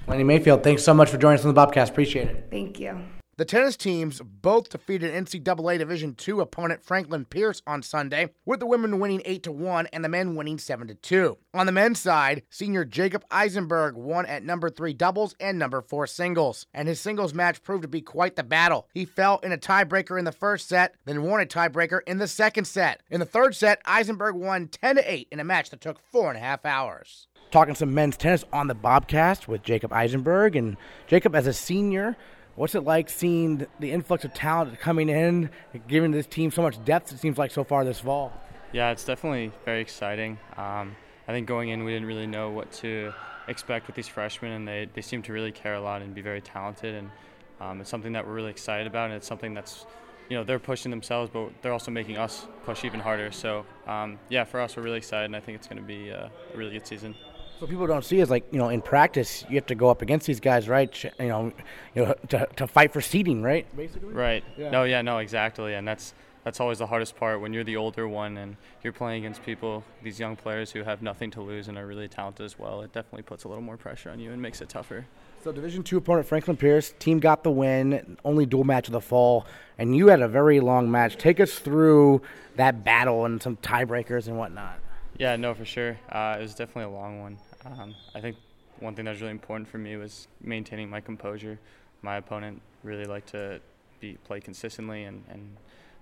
[0.06, 1.90] Delaney Mayfield, thanks so much for joining us on the Bobcast.
[1.90, 2.48] Appreciate it.
[2.50, 2.98] Thank you.
[3.38, 8.66] The tennis teams both defeated NCAA Division II opponent Franklin Pierce on Sunday, with the
[8.66, 11.38] women winning 8 to 1 and the men winning 7 to 2.
[11.54, 16.06] On the men's side, senior Jacob Eisenberg won at number 3 doubles and number 4
[16.06, 18.86] singles, and his singles match proved to be quite the battle.
[18.92, 22.28] He fell in a tiebreaker in the first set, then won a tiebreaker in the
[22.28, 23.00] second set.
[23.10, 26.28] In the third set, Eisenberg won 10 to 8 in a match that took four
[26.28, 30.56] and a half hours talking some men's tennis on the Bobcast with Jacob Eisenberg.
[30.56, 32.16] And Jacob, as a senior,
[32.54, 35.48] What's it like seeing the influx of talent coming in,
[35.88, 37.10] giving this team so much depth?
[37.10, 38.30] It seems like so far this fall.
[38.72, 40.38] Yeah, it's definitely very exciting.
[40.58, 40.94] Um,
[41.26, 43.14] I think going in, we didn't really know what to
[43.48, 46.20] expect with these freshmen, and they, they seem to really care a lot and be
[46.20, 46.94] very talented.
[46.94, 47.10] And
[47.58, 49.86] um, it's something that we're really excited about, and it's something that's
[50.28, 53.32] you know they're pushing themselves, but they're also making us push even harder.
[53.32, 56.10] So um, yeah, for us, we're really excited, and I think it's going to be
[56.10, 57.14] a really good season.
[57.62, 60.02] So people don't see is like you know in practice you have to go up
[60.02, 60.92] against these guys, right?
[61.20, 61.52] You know,
[61.94, 63.64] you know to, to fight for seeding, right?
[63.76, 64.12] Basically.
[64.12, 64.42] Right.
[64.58, 64.70] Yeah.
[64.70, 64.82] No.
[64.82, 65.00] Yeah.
[65.02, 65.18] No.
[65.18, 65.74] Exactly.
[65.74, 69.24] And that's that's always the hardest part when you're the older one and you're playing
[69.24, 72.58] against people, these young players who have nothing to lose and are really talented as
[72.58, 72.82] well.
[72.82, 75.06] It definitely puts a little more pressure on you and makes it tougher.
[75.44, 79.00] So Division Two opponent Franklin Pierce team got the win, only dual match of the
[79.00, 79.46] fall,
[79.78, 81.16] and you had a very long match.
[81.16, 82.22] Take us through
[82.56, 84.80] that battle and some tiebreakers and whatnot.
[85.16, 85.98] Yeah, no, for sure.
[86.10, 87.38] Uh, it was definitely a long one.
[87.64, 88.36] Um, I think
[88.80, 91.58] one thing that was really important for me was maintaining my composure.
[92.02, 93.60] My opponent really liked to
[94.00, 95.56] be play consistently and, and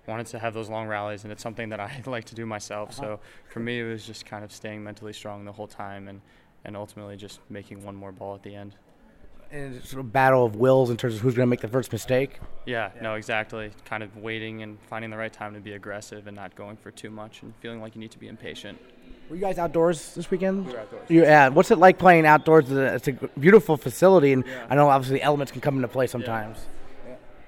[0.07, 2.91] wanted to have those long rallies, and it's something that I like to do myself.
[2.91, 3.03] Uh-huh.
[3.03, 6.21] So for me, it was just kind of staying mentally strong the whole time and,
[6.65, 8.75] and ultimately just making one more ball at the end
[9.51, 12.39] sort of battle of wills in terms of who's going to make the first mistake.
[12.67, 13.73] Yeah, yeah, no, exactly.
[13.85, 16.91] Kind of waiting and finding the right time to be aggressive and not going for
[16.91, 18.79] too much and feeling like you need to be impatient.
[19.29, 20.67] Were you guys outdoors this weekend?
[20.67, 21.07] We were outdoors.
[21.09, 21.49] yeah.
[21.49, 22.71] What's it like playing outdoors?
[22.71, 24.67] It's a beautiful facility, and yeah.
[24.69, 26.59] I know obviously elements can come into play sometimes.
[26.59, 26.80] Yeah.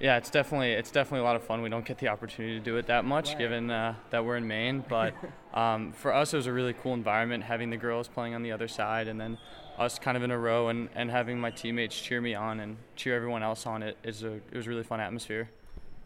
[0.03, 1.63] Yeah, it's definitely it's definitely a lot of fun.
[1.63, 3.39] We don't get the opportunity to do it that much, right.
[3.39, 4.85] given uh, that we're in Maine.
[4.89, 5.15] But
[5.55, 8.51] um, for us, it was a really cool environment having the girls playing on the
[8.51, 9.39] other side, and then
[9.79, 12.77] us kind of in a row and, and having my teammates cheer me on and
[12.97, 15.49] cheer everyone else on it is a it was a really fun atmosphere.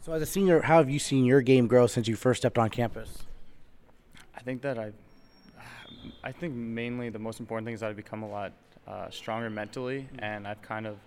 [0.03, 2.59] So as a senior, how have you seen your game grow since you first stepped
[2.59, 3.25] on campus?
[4.37, 4.93] I think that I
[6.23, 8.53] I think mainly the most important thing is that I've become a lot
[8.87, 10.23] uh, stronger mentally mm-hmm.
[10.23, 10.99] and I've kind of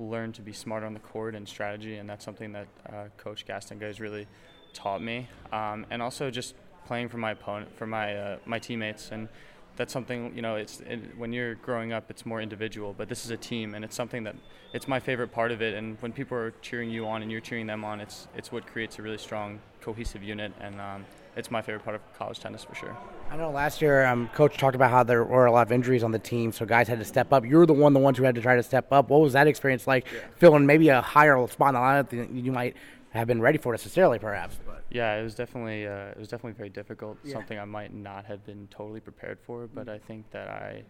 [0.00, 3.46] learned to be smarter on the court and strategy and that's something that uh, Coach
[3.46, 4.26] Gastonguay has really
[4.72, 5.28] taught me.
[5.52, 6.54] Um, and also just
[6.86, 9.28] playing for my opponent for my uh, my teammates and
[9.76, 13.24] that's something you know it's it, when you're growing up it's more individual but this
[13.24, 14.34] is a team and it's something that
[14.72, 17.40] it's my favorite part of it and when people are cheering you on and you're
[17.40, 21.04] cheering them on it's it's what creates a really strong cohesive unit and um,
[21.36, 22.96] it's my favorite part of college tennis for sure
[23.30, 26.02] I know last year um, coach talked about how there were a lot of injuries
[26.02, 28.24] on the team so guys had to step up you're the one the ones who
[28.24, 30.20] had to try to step up what was that experience like yeah.
[30.36, 32.76] filling maybe a higher spot in the lineup than you might
[33.10, 36.56] have been ready for necessarily perhaps but yeah, it was definitely uh, it was definitely
[36.56, 37.18] very difficult.
[37.22, 37.34] Yeah.
[37.34, 40.82] Something I might not have been totally prepared for, but I think that I,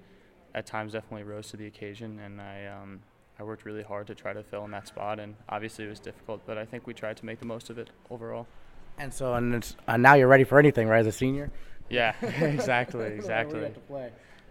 [0.55, 3.01] at times, definitely rose to the occasion, and I um,
[3.39, 6.01] I worked really hard to try to fill in that spot, and obviously it was
[6.01, 8.47] difficult, but I think we tried to make the most of it overall.
[8.99, 11.51] And so, and it's, uh, now you're ready for anything, right, as a senior?
[11.89, 13.73] Yeah, exactly, exactly.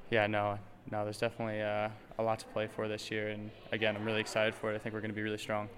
[0.10, 0.58] Yeah, no,
[0.92, 4.22] no, there's definitely uh, a lot to play for this year, and again, I'm really
[4.22, 4.76] excited for it.
[4.76, 5.70] I think we're going to be really strong.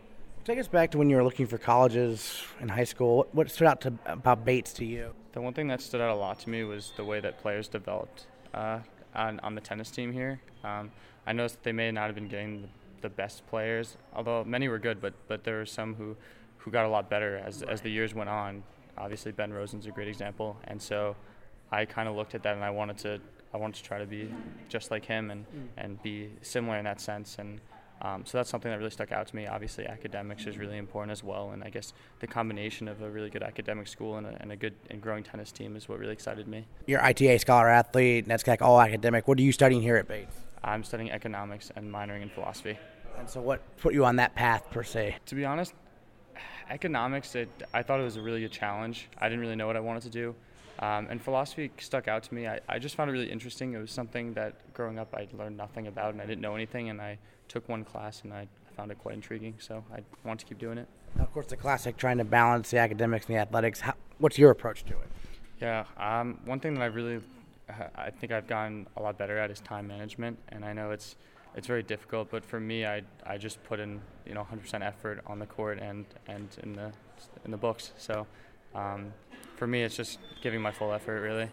[0.44, 3.28] Take us back to when you were looking for colleges in high school.
[3.32, 5.14] What stood out to, about Bates to you?
[5.34, 7.68] The one thing that stood out a lot to me was the way that players
[7.68, 8.80] developed uh,
[9.14, 10.42] on, on the tennis team here.
[10.64, 10.92] Um,
[11.28, 12.70] I noticed that they may not have been getting
[13.02, 16.16] the best players, although many were good, but but there were some who,
[16.62, 18.64] who got a lot better as, as the years went on.
[18.98, 21.16] Obviously, Ben Rosen's a great example, and so
[21.72, 23.20] I kind of looked at that and I wanted to
[23.54, 24.34] I wanted to try to be
[24.70, 25.68] just like him and, mm.
[25.78, 27.36] and be similar in that sense.
[27.38, 27.60] And
[28.02, 29.46] um, so that's something that really stuck out to me.
[29.46, 33.30] Obviously, academics is really important as well, and I guess the combination of a really
[33.30, 36.14] good academic school and a, and a good and growing tennis team is what really
[36.14, 36.66] excited me.
[36.88, 39.28] You're ITA scholar athlete, NESCAC all academic.
[39.28, 40.36] What are you studying here at Bates?
[40.64, 42.78] I'm studying economics and minoring in philosophy.
[43.20, 45.18] And so, what put you on that path per se?
[45.28, 45.74] To be honest,
[46.72, 49.10] economics, it, I thought it was a really good challenge.
[49.20, 50.36] I didn't really know what I wanted to do.
[50.80, 52.48] Um, and philosophy stuck out to me.
[52.48, 53.74] I, I just found it really interesting.
[53.74, 56.90] It was something that growing up I learned nothing about and I didn't know anything.
[56.90, 59.54] And I took one class and I found it quite intriguing.
[59.60, 60.88] So I want to keep doing it.
[61.16, 63.82] Now, of course, the classic trying to balance the academics and the athletics.
[63.82, 65.10] How, what's your approach to it?
[65.60, 67.20] Yeah, um, one thing that I really,
[67.96, 70.40] I think I've gotten a lot better at is time management.
[70.50, 71.16] And I know it's
[71.56, 75.22] it's very difficult, but for me, I I just put in you know 100% effort
[75.26, 76.92] on the court and and in the
[77.46, 77.92] in the books.
[77.98, 78.26] So
[78.74, 79.14] um,
[79.56, 81.50] for me, it's just giving my full effort, really.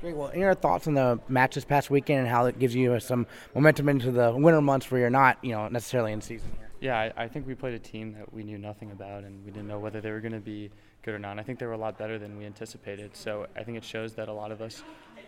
[0.00, 0.16] Great.
[0.16, 2.98] Well, any other thoughts on the match this past weekend and how it gives you
[3.00, 6.70] some momentum into the winter months where you're not, you know, necessarily in season here?
[6.80, 9.50] Yeah, I, I think we played a team that we knew nothing about, and we
[9.50, 10.70] didn't know whether they were going to be
[11.02, 11.38] good or not.
[11.38, 13.16] I think they were a lot better than we anticipated.
[13.16, 14.82] So I think it shows that a lot of us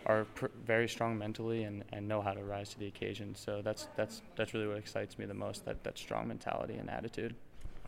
[0.05, 3.35] are pr- very strong mentally and, and know how to rise to the occasion.
[3.35, 6.89] So that's that's that's really what excites me the most that that strong mentality and
[6.89, 7.35] attitude.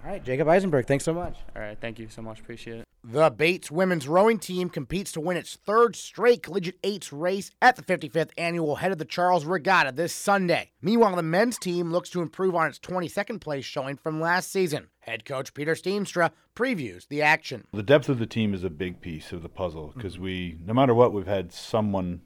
[0.04, 1.38] All right, Jacob Eisenberg, thanks so much.
[1.56, 2.39] All right, thank you so much.
[2.39, 2.90] Appreciate it.
[3.03, 7.75] The Bates women's rowing team competes to win its third straight Collegiate Eights race at
[7.75, 10.69] the 55th annual Head of the Charles Regatta this Sunday.
[10.83, 14.89] Meanwhile, the men's team looks to improve on its 22nd place showing from last season.
[14.99, 17.65] Head coach Peter Steenstra previews the action.
[17.73, 20.23] The depth of the team is a big piece of the puzzle because mm-hmm.
[20.23, 22.21] we, no matter what, we've had someone.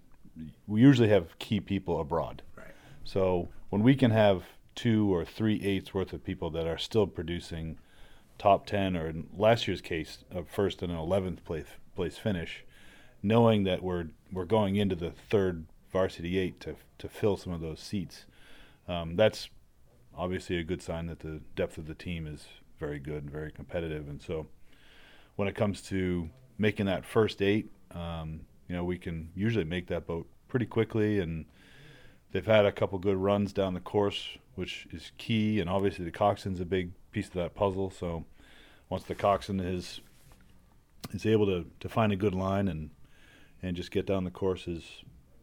[0.67, 2.41] We usually have key people abroad.
[2.57, 2.67] Right.
[3.05, 4.43] So when we can have
[4.75, 7.77] two or three eights worth of people that are still producing
[8.37, 12.63] top ten or in last year's case, a first and an eleventh place place finish,
[13.23, 17.61] knowing that we're we're going into the third varsity eight to to fill some of
[17.61, 18.25] those seats.
[18.87, 19.49] Um, that's
[20.17, 22.45] obviously a good sign that the depth of the team is
[22.79, 24.07] very good and very competitive.
[24.07, 24.47] And so,
[25.35, 29.87] when it comes to making that first eight, um, you know, we can usually make
[29.87, 31.19] that boat pretty quickly.
[31.19, 31.45] And
[32.31, 35.59] they've had a couple good runs down the course, which is key.
[35.59, 37.89] And obviously, the coxswain's a big piece of that puzzle.
[37.89, 38.25] So,
[38.89, 40.01] once the coxswain is
[41.13, 42.89] is able to, to find a good line and
[43.63, 44.83] and just get down the course as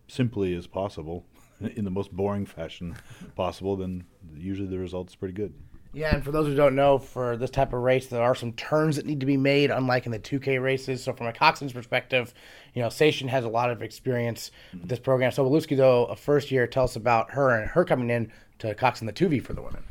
[0.07, 1.25] simply as possible
[1.75, 2.95] in the most boring fashion
[3.37, 4.05] possible, then
[4.37, 5.55] usually the result's pretty good.
[5.95, 8.53] Yeah, and for those who don't know, for this type of race, there are some
[8.55, 11.03] turns that need to be made, unlike in the 2K races.
[11.03, 12.35] So, from a coxswain's perspective,
[12.75, 15.33] you know, Sation has a lot of experience with this program.
[15.33, 18.75] So, Waluski, though, a first year, tell us about her and her coming in to
[18.75, 19.85] coxswain the 2V for the women.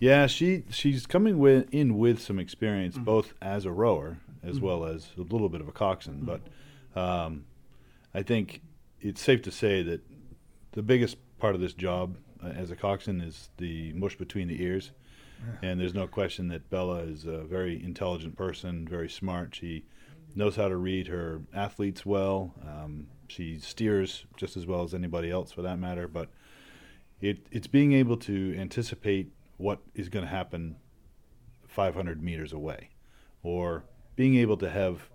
[0.00, 3.04] Yeah, she she's coming with, in with some experience, mm-hmm.
[3.04, 4.66] both as a rower as mm-hmm.
[4.66, 6.22] well as a little bit of a coxswain.
[6.22, 6.36] Mm-hmm.
[6.94, 7.44] But um,
[8.14, 8.62] I think
[9.00, 10.00] it's safe to say that
[10.72, 14.62] the biggest part of this job uh, as a coxswain is the mush between the
[14.62, 14.92] ears.
[15.40, 15.70] Yeah.
[15.70, 19.54] And there's no question that Bella is a very intelligent person, very smart.
[19.54, 19.84] She
[20.34, 22.54] knows how to read her athletes well.
[22.66, 26.08] Um, she steers just as well as anybody else, for that matter.
[26.08, 26.28] But
[27.20, 30.76] it, it's being able to anticipate what is going to happen
[31.66, 32.90] 500 meters away,
[33.42, 33.84] or
[34.16, 35.10] being able to have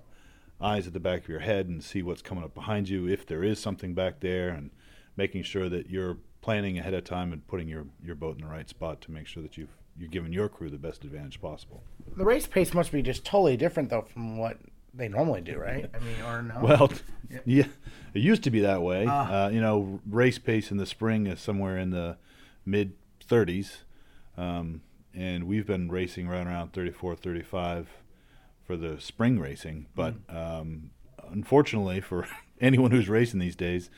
[0.62, 3.26] eyes at the back of your head and see what's coming up behind you if
[3.26, 4.70] there is something back there, and
[5.18, 8.50] making sure that you're planning ahead of time and putting your, your boat in the
[8.50, 11.84] right spot to make sure that you've you're giving your crew the best advantage possible.
[12.18, 14.58] The race pace must be just totally different though from what
[14.94, 15.90] they normally do, right?
[15.94, 16.60] I mean, or no?
[16.62, 16.92] Well,
[17.30, 17.68] yeah, yeah
[18.14, 19.06] it used to be that way.
[19.06, 22.18] Uh, uh, you know, race pace in the spring is somewhere in the
[22.66, 22.94] mid
[23.28, 23.78] 30s,
[24.38, 24.82] um,
[25.14, 27.88] and we've been racing right around 34, 35
[28.66, 29.88] for the spring racing.
[29.96, 30.36] But mm.
[30.36, 30.92] um,
[31.32, 32.28] unfortunately, for
[32.62, 33.90] anyone who's racing these days,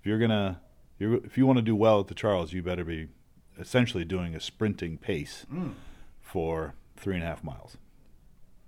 [0.00, 0.60] if you're gonna
[0.98, 3.08] you're, if you want to do well at the Charles, you better be
[3.58, 5.74] essentially doing a sprinting pace mm.
[6.20, 7.76] for three and a half miles.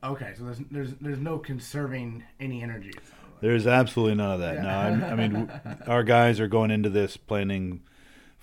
[0.02, 2.92] Okay, so there's there's there's no conserving any energy.
[3.40, 4.56] There's absolutely none of that.
[4.56, 4.96] Yeah.
[4.96, 5.50] No, I mean
[5.86, 7.82] our guys are going into this planning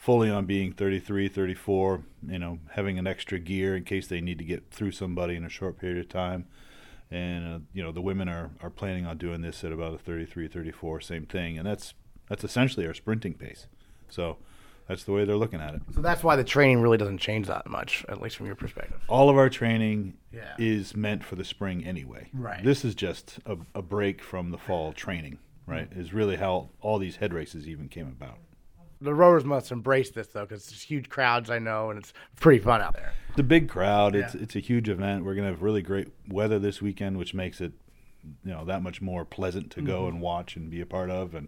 [0.02, 2.02] fully on being 33, 34.
[2.28, 5.46] You know, having an extra gear in case they need to get through somebody in
[5.46, 6.48] a short period of time.
[7.12, 9.98] And uh, you know the women are, are planning on doing this at about a
[9.98, 11.94] 33, 34, same thing, and that's
[12.30, 13.68] that's essentially our sprinting pace.
[14.08, 14.38] So
[14.88, 15.82] that's the way they're looking at it.
[15.94, 19.02] So that's why the training really doesn't change that much, at least from your perspective.
[19.10, 20.54] All of our training yeah.
[20.58, 22.30] is meant for the spring anyway.
[22.34, 22.64] Right.
[22.64, 25.38] This is just a, a break from the fall training,
[25.68, 25.90] right?
[25.90, 26.00] Mm-hmm.
[26.00, 28.38] Is really how all these head races even came about.
[29.02, 32.64] The rowers must embrace this though, because it's huge crowds, I know, and it's pretty
[32.64, 33.14] fun out there.
[33.30, 34.14] It's a big crowd.
[34.14, 34.22] Yeah.
[34.22, 35.26] It's it's a huge event.
[35.26, 37.74] We're gonna have really great weather this weekend, which makes it,
[38.44, 39.88] you know, that much more pleasant to mm-hmm.
[39.88, 41.34] go and watch and be a part of.
[41.34, 41.48] And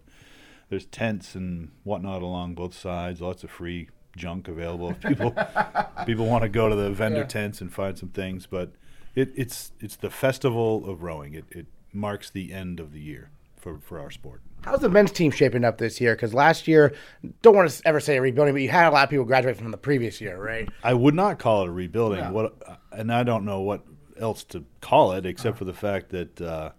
[0.68, 3.20] there's tents and whatnot along both sides.
[3.20, 5.36] Lots of free junk available if people
[6.06, 7.26] people want to go to the vendor yeah.
[7.26, 8.46] tents and find some things.
[8.46, 8.72] But
[9.14, 11.34] it, it's it's the festival of rowing.
[11.34, 13.30] It it marks the end of the year
[13.64, 14.42] for for our sport.
[14.62, 16.14] How's the men's team shaping up this year?
[16.14, 16.94] Because last year,
[17.42, 19.56] don't want to ever say a rebuilding, but you had a lot of people graduate
[19.56, 20.68] from the previous year, right?
[20.82, 22.20] I would not call it a rebuilding.
[22.20, 22.32] No.
[22.32, 23.82] What, and I don't know what
[24.18, 25.58] else to call it except uh-huh.
[25.58, 26.70] for the fact that uh,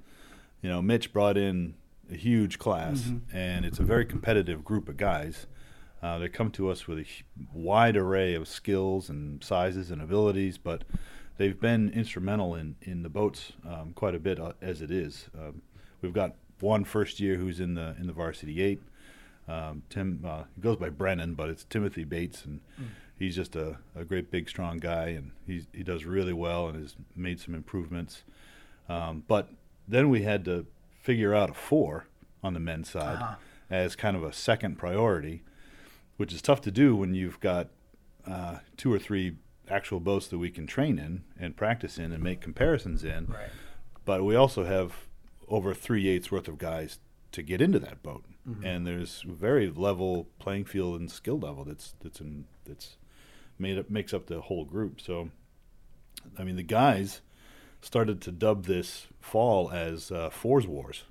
[0.62, 1.74] you know Mitch brought in
[2.12, 3.36] a huge class, mm-hmm.
[3.36, 5.48] and it's a very competitive group of guys.
[6.04, 7.06] Uh, they come to us with a
[7.52, 10.84] wide array of skills and sizes and abilities, but
[11.38, 15.30] they've been instrumental in, in the boats um, quite a bit uh, as it is.
[15.36, 15.63] Um,
[16.02, 18.82] we've got one first year who's in the in the varsity eight.
[19.48, 22.88] Um, Tim uh, he goes by Brennan, but it's Timothy Bates, and mm.
[23.18, 26.82] he's just a, a great big strong guy, and he he does really well and
[26.82, 28.24] has made some improvements.
[28.89, 29.50] Um, but
[29.88, 30.65] then we had to
[31.02, 32.08] figure out a four
[32.44, 33.36] on the men's side uh-huh.
[33.70, 35.44] as kind of a second priority,
[36.18, 37.70] which is tough to do when you've got
[38.28, 39.38] uh, two or three
[39.70, 43.28] actual boats that we can train in and practice in and make comparisons in.
[43.28, 43.49] Right.
[44.06, 45.05] But we also have
[45.48, 47.00] over three eighths worth of guys
[47.32, 48.66] to get into that boat, mm-hmm.
[48.66, 52.98] and there's very level playing field and skill level that's that's in, that's
[53.58, 55.02] made up makes up the whole group.
[55.02, 55.30] So,
[56.38, 57.22] I mean, the guys
[57.82, 61.04] started to dub this fall as uh, Fours Wars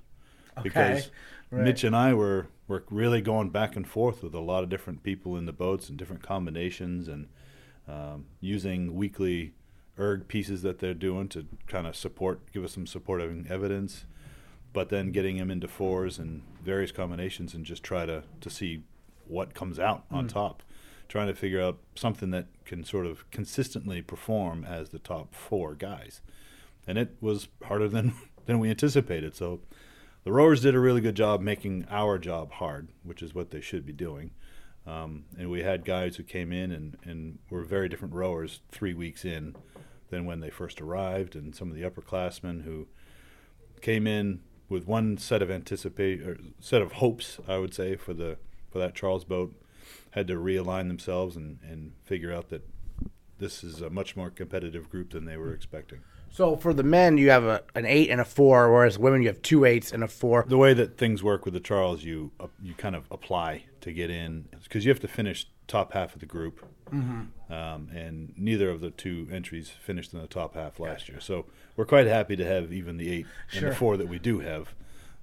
[0.61, 1.11] because
[1.51, 1.63] right.
[1.63, 5.03] Mitch and I were were really going back and forth with a lot of different
[5.03, 7.27] people in the boats and different combinations and
[7.87, 9.53] um, using weekly
[9.99, 14.05] erg pieces that they're doing to kind of support, give us some supporting evidence,
[14.75, 18.83] but then getting them into fours and various combinations and just try to to see
[19.27, 20.29] what comes out on mm.
[20.29, 20.61] top
[21.07, 25.75] trying to figure out something that can sort of consistently perform as the top four
[25.75, 26.21] guys.
[26.87, 28.13] And it was harder than,
[28.45, 29.35] than we anticipated.
[29.35, 29.61] So
[30.23, 33.61] the rowers did a really good job making our job hard, which is what they
[33.61, 34.31] should be doing.
[34.87, 38.93] Um, and we had guys who came in and, and were very different rowers three
[38.93, 39.55] weeks in
[40.09, 42.87] than when they first arrived, and some of the upperclassmen who
[43.81, 48.13] came in with one set of anticipate or set of hopes, I would say, for
[48.13, 48.37] the
[48.71, 49.53] for that Charles boat,
[50.11, 52.67] had to realign themselves and, and figure out that
[53.37, 55.99] this is a much more competitive group than they were expecting.
[56.31, 59.29] So for the men, you have a, an eight and a four, whereas women you
[59.29, 60.45] have two eights and a four.
[60.47, 63.93] The way that things work with the Charles, you uh, you kind of apply to
[63.93, 67.53] get in because you have to finish top half of the group, mm-hmm.
[67.53, 71.11] um, and neither of the two entries finished in the top half last gotcha.
[71.13, 71.21] year.
[71.21, 73.63] So we're quite happy to have even the eight sure.
[73.63, 74.73] and the four that we do have.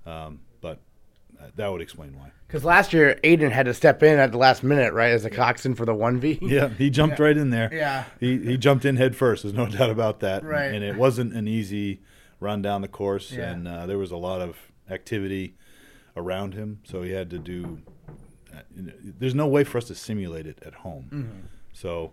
[0.07, 0.81] Um, but
[1.57, 2.33] that would explain why.
[2.47, 5.31] Because last year, Aiden had to step in at the last minute, right, as a
[5.31, 6.39] coxswain for the one V.
[6.43, 7.25] Yeah, he jumped yeah.
[7.25, 7.71] right in there.
[7.73, 9.43] Yeah, he he jumped in head first.
[9.43, 10.45] There's no doubt about that.
[10.45, 12.01] Right, and, and it wasn't an easy
[12.41, 13.53] run down the course, yeah.
[13.53, 14.57] and uh, there was a lot of
[14.91, 15.55] activity
[16.17, 17.81] around him, so he had to do.
[18.55, 18.61] Uh,
[19.19, 21.47] there's no way for us to simulate it at home, mm-hmm.
[21.73, 22.13] so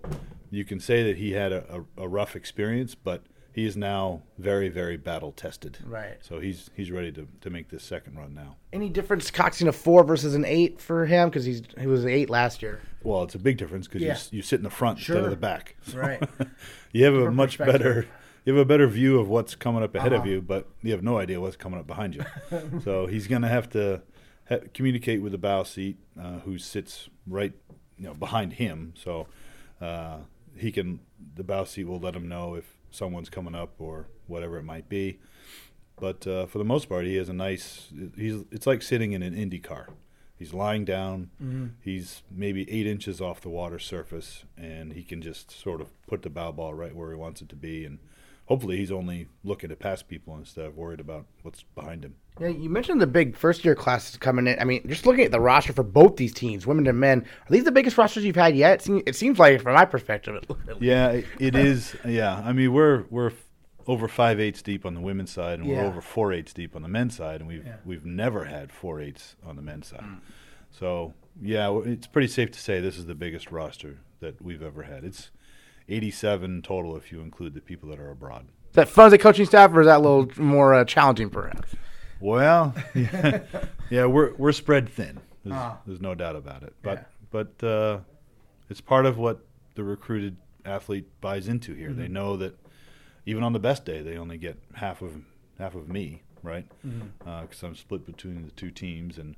[0.52, 3.24] you can say that he had a, a, a rough experience, but
[3.54, 5.78] he is now very, very battle tested.
[5.86, 6.18] Right.
[6.22, 8.56] So he's he's ready to, to make this second run now.
[8.72, 12.12] Any difference coxing a four versus an eight for him because he's he was an
[12.12, 12.82] eight last year.
[13.04, 14.18] Well, it's a big difference because yeah.
[14.32, 15.16] you, you sit in the front sure.
[15.16, 15.76] instead of the back.
[15.84, 16.24] So right.
[16.92, 18.08] you have a much better
[18.46, 20.22] you have a better view of what's coming up ahead uh-huh.
[20.24, 22.24] of you, but you have no idea what's coming up behind you.
[22.84, 24.02] so he's going to have to
[24.50, 27.54] ha- communicate with the bow seat, uh, who sits right
[27.98, 28.94] you know behind him.
[28.98, 29.28] So
[29.80, 30.20] uh,
[30.58, 31.00] he can
[31.36, 34.90] the bow seat will let him know if someone's coming up or whatever it might
[34.90, 35.20] be.
[36.00, 37.90] But uh, for the most part, he has a nice.
[38.16, 39.90] He's it's like sitting in an Indy car.
[40.38, 41.32] He's lying down.
[41.44, 41.66] Mm-hmm.
[41.82, 46.22] He's maybe eight inches off the water surface, and he can just sort of put
[46.22, 47.84] the bow ball right where he wants it to be.
[47.84, 48.00] And
[48.46, 52.16] hopefully, he's only looking to pass people instead of worried about what's behind him.
[52.40, 54.60] Yeah, you mentioned the big first year classes coming in.
[54.60, 57.52] I mean, just looking at the roster for both these teams, women and men, are
[57.52, 58.80] these the biggest rosters you've had yet?
[58.80, 60.44] It seems, it seems like, from my perspective.
[60.80, 61.96] yeah, it, is.
[62.06, 63.32] Yeah, I mean, we're we're
[63.88, 65.82] over five eighths deep on the women's side, and yeah.
[65.82, 67.78] we're over four eighths deep on the men's side, and we've yeah.
[67.86, 70.02] we've never had four eighths on the men's side.
[70.02, 70.20] Mm.
[70.72, 74.84] So yeah, it's pretty safe to say this is the biggest roster that we've ever
[74.84, 75.04] had.
[75.04, 75.32] It's
[75.88, 78.48] 87 total if you include the people that are abroad.
[78.70, 81.30] Is that fun as a coaching staff, or is that a little more uh, challenging,
[81.30, 81.76] perhaps?
[82.20, 83.42] Well, yeah,
[83.90, 85.20] yeah, we're we're spread thin.
[85.44, 86.74] There's, uh, there's no doubt about it.
[86.82, 87.04] But yeah.
[87.32, 88.00] but uh,
[88.70, 89.46] it's part of what
[89.76, 91.90] the recruited athlete buys into here.
[91.90, 92.02] Mm-hmm.
[92.02, 92.58] They know that
[93.26, 95.22] even on the best day, they only get half of
[95.58, 96.66] half of me, right?
[96.82, 97.66] Because mm-hmm.
[97.66, 99.36] uh, I'm split between the two teams, and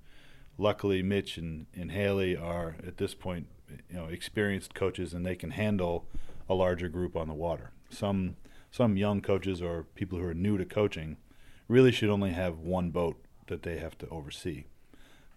[0.58, 3.48] luckily, Mitch and, and Haley are at this point,
[3.90, 6.06] you know, experienced coaches, and they can handle
[6.50, 7.72] a larger group on the water.
[7.90, 8.36] Some
[8.72, 11.18] some young coaches or people who are new to coaching
[11.72, 13.18] really should only have one boat
[13.48, 14.66] that they have to oversee.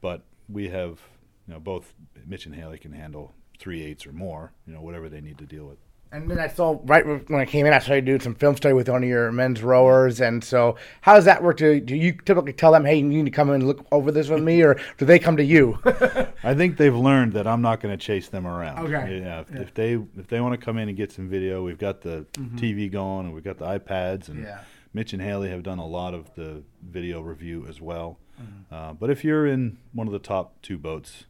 [0.00, 1.00] But we have,
[1.46, 1.94] you know, both
[2.26, 5.46] Mitch and Haley can handle three eights or more, you know, whatever they need to
[5.46, 5.78] deal with.
[6.12, 8.72] And then I saw right when I came in, I started doing some film study
[8.72, 10.20] with one of your men's rowers.
[10.20, 11.56] And so, how does that work?
[11.56, 14.28] Do, do you typically tell them, "Hey, you need to come and look over this
[14.28, 15.76] with me," or do they come to you?
[16.44, 18.86] I think they've learned that I'm not going to chase them around.
[18.86, 19.18] Okay.
[19.18, 19.60] Yeah if, yeah.
[19.60, 22.26] if, they if they want to come in and get some video, we've got the
[22.34, 22.58] mm-hmm.
[22.58, 24.60] TV going and we've got the iPads and yeah.
[24.94, 28.18] Mitch and Haley have done a lot of the video review as well.
[28.40, 28.74] Mm-hmm.
[28.74, 31.24] Uh, but if you're in one of the top two boats,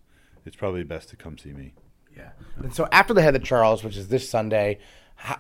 [0.44, 1.72] it's probably best to come see me.
[2.16, 2.30] Yeah.
[2.56, 4.78] And so after the head of Charles, which is this Sunday,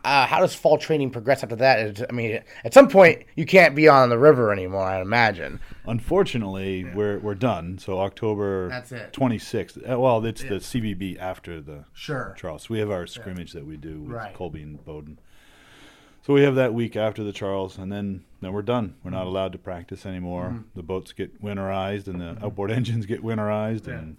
[0.04, 2.00] uh, how does fall training progress after that?
[2.08, 4.82] I mean, at some point you can't be on the river anymore.
[4.82, 5.60] I imagine.
[5.86, 6.94] Unfortunately, yeah.
[6.94, 7.78] we're we're done.
[7.78, 9.12] So October That's it.
[9.12, 9.90] 26th.
[9.90, 10.50] Uh, well, it's yeah.
[10.50, 12.70] the CBB after the sure Charles.
[12.70, 13.60] we have our scrimmage yeah.
[13.60, 14.34] that we do with right.
[14.34, 15.18] Colby and Bowdoin.
[16.24, 18.94] So we have that week after the Charles, and then then we're done.
[19.04, 19.28] We're not mm-hmm.
[19.28, 20.46] allowed to practice anymore.
[20.46, 20.62] Mm-hmm.
[20.74, 22.44] The boats get winterized, and the mm-hmm.
[22.46, 23.86] outboard engines get winterized.
[23.86, 23.98] Yeah.
[23.98, 24.16] And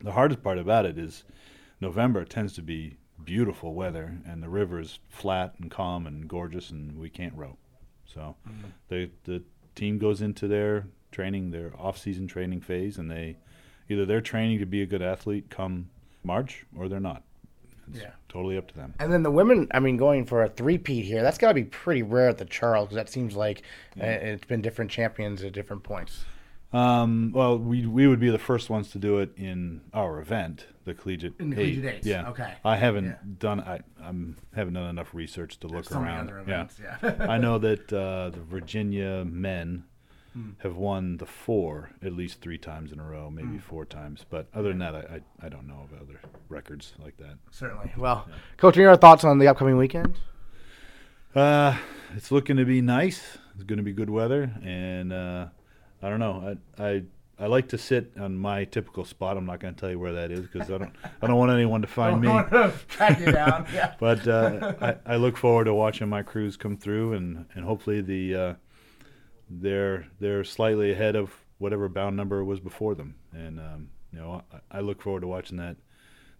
[0.00, 1.22] the hardest part about it is
[1.80, 6.70] November tends to be beautiful weather, and the river is flat and calm and gorgeous,
[6.70, 7.56] and we can't row.
[8.04, 8.70] So mm-hmm.
[8.88, 9.44] the the
[9.76, 13.36] team goes into their training, their off-season training phase, and they
[13.88, 15.88] either they're training to be a good athlete come
[16.24, 17.22] March, or they're not.
[17.88, 18.10] It's yeah.
[18.28, 18.94] totally up to them.
[18.98, 21.64] And then the women, I mean, going for a three-peat here, that's got to be
[21.64, 23.62] pretty rare at the Charles because that seems like
[23.96, 24.04] yeah.
[24.04, 26.24] Uh, it's been different champions at different points.
[26.72, 30.66] Um, well, we we would be the first ones to do it in our event,
[30.84, 31.34] the collegiate.
[31.38, 32.04] In the collegiate eight.
[32.04, 32.28] Yeah.
[32.30, 32.54] Okay.
[32.64, 33.16] I haven't yeah.
[33.38, 33.60] done.
[33.60, 36.30] I I'm haven't done enough research to look There's around.
[36.30, 36.98] Events, yeah.
[37.02, 37.26] yeah.
[37.28, 39.84] I know that uh, the Virginia men
[40.36, 40.54] mm.
[40.58, 43.62] have won the four at least three times in a row, maybe mm.
[43.62, 44.24] four times.
[44.28, 47.38] But other than that, I, I, I don't know of other records like that.
[47.50, 47.92] Certainly.
[47.96, 48.34] Well, yeah.
[48.56, 50.18] Coach, your thoughts on the upcoming weekend?
[51.34, 51.76] Uh,
[52.14, 53.38] it's looking to be nice.
[53.54, 55.46] It's going to be good weather, and uh,
[56.02, 56.56] I don't know.
[56.78, 57.02] I, I
[57.38, 59.36] I like to sit on my typical spot.
[59.36, 61.52] I'm not going to tell you where that is because I don't I don't want
[61.52, 62.28] anyone to find me.
[62.88, 63.66] track you down.
[63.72, 63.94] Yeah.
[64.00, 68.00] but uh, I, I, look forward to watching my crews come through, and, and hopefully
[68.00, 68.54] the uh,
[69.48, 73.16] they're they're slightly ahead of whatever bow number was before them.
[73.32, 75.76] And um, you know I, I, look forward to watching that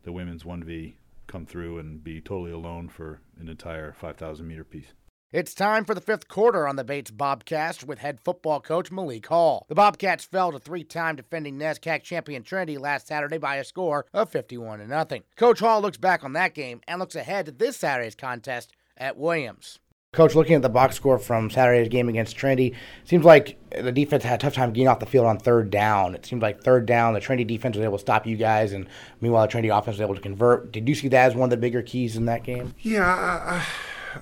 [0.03, 0.95] the women's 1V
[1.27, 4.93] come through and be totally alone for an entire 5,000 meter piece.
[5.33, 9.27] It's time for the fifth quarter on the Bates Bobcast with head football coach Malik
[9.27, 9.67] Hall.
[9.69, 14.31] The Bobcats fell to three-time defending NESCAC champion Trinity last Saturday by a score of
[14.31, 15.25] 51 to nothing.
[15.37, 19.17] Coach Hall looks back on that game and looks ahead to this Saturday's contest at
[19.17, 19.81] Williams.
[20.17, 24.25] Coach, looking at the box score from Saturday's game against Trinity, seems like the defense
[24.25, 26.15] had a tough time getting off the field on third down.
[26.15, 28.89] It seemed like third down, the Trinity defense was able to stop you guys, and
[29.21, 30.73] meanwhile, the Trinity offense was able to convert.
[30.73, 32.75] Did you see that as one of the bigger keys in that game?
[32.81, 33.63] Yeah, I,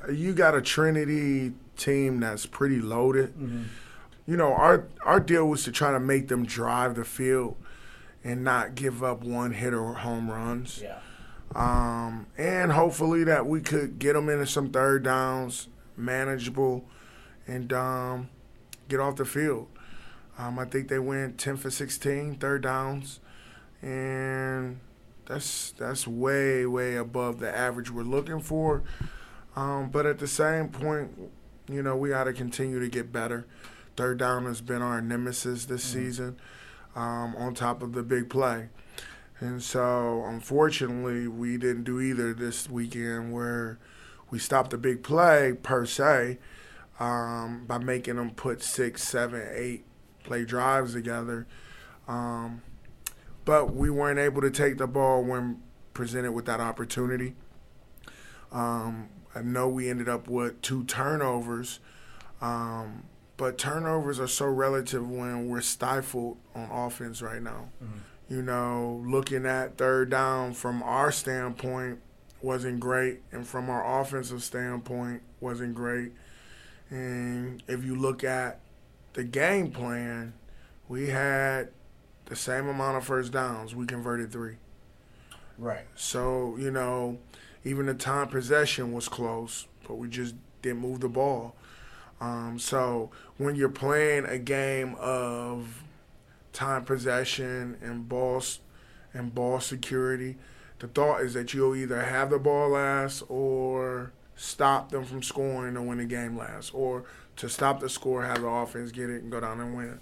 [0.08, 3.30] I you got a Trinity team that's pretty loaded.
[3.34, 3.62] Mm-hmm.
[4.26, 7.56] You know, our our deal was to try to make them drive the field
[8.24, 10.80] and not give up one hit or home runs.
[10.82, 10.98] Yeah.
[11.54, 16.84] Um, and hopefully that we could get them into some third downs, manageable,
[17.46, 18.28] and um,
[18.88, 19.68] get off the field.
[20.38, 23.20] Um, I think they went 10 for 16, third downs,
[23.82, 24.80] and
[25.26, 28.82] that's that's way way above the average we're looking for.
[29.56, 31.30] Um, but at the same point,
[31.68, 33.46] you know, we got to continue to get better.
[33.96, 36.04] Third down has been our nemesis this mm-hmm.
[36.04, 36.36] season,
[36.96, 38.68] um, on top of the big play.
[39.40, 43.78] And so, unfortunately, we didn't do either this weekend where
[44.34, 46.38] we stopped the big play per se
[46.98, 49.84] um, by making them put six, seven, eight
[50.24, 51.46] play drives together.
[52.08, 52.60] Um,
[53.44, 55.62] but we weren't able to take the ball when
[55.92, 57.36] presented with that opportunity.
[58.50, 61.78] Um, I know we ended up with two turnovers,
[62.40, 63.04] um,
[63.36, 67.68] but turnovers are so relative when we're stifled on offense right now.
[67.80, 68.34] Mm-hmm.
[68.34, 72.00] You know, looking at third down from our standpoint
[72.44, 76.12] wasn't great, and from our offensive standpoint wasn't great.
[76.90, 78.60] And if you look at
[79.14, 80.34] the game plan,
[80.88, 81.70] we had
[82.26, 83.74] the same amount of first downs.
[83.74, 84.56] We converted three.
[85.58, 85.86] Right.
[85.94, 87.18] So, you know,
[87.64, 91.54] even the time possession was close, but we just didn't move the ball.
[92.20, 95.82] Um, so when you're playing a game of
[96.52, 98.42] time possession and ball
[99.12, 100.36] and ball security,
[100.78, 105.74] the thought is that you'll either have the ball last or stop them from scoring
[105.74, 107.04] to win the game last, or
[107.36, 110.00] to stop the score, have the offense get it and go down and win.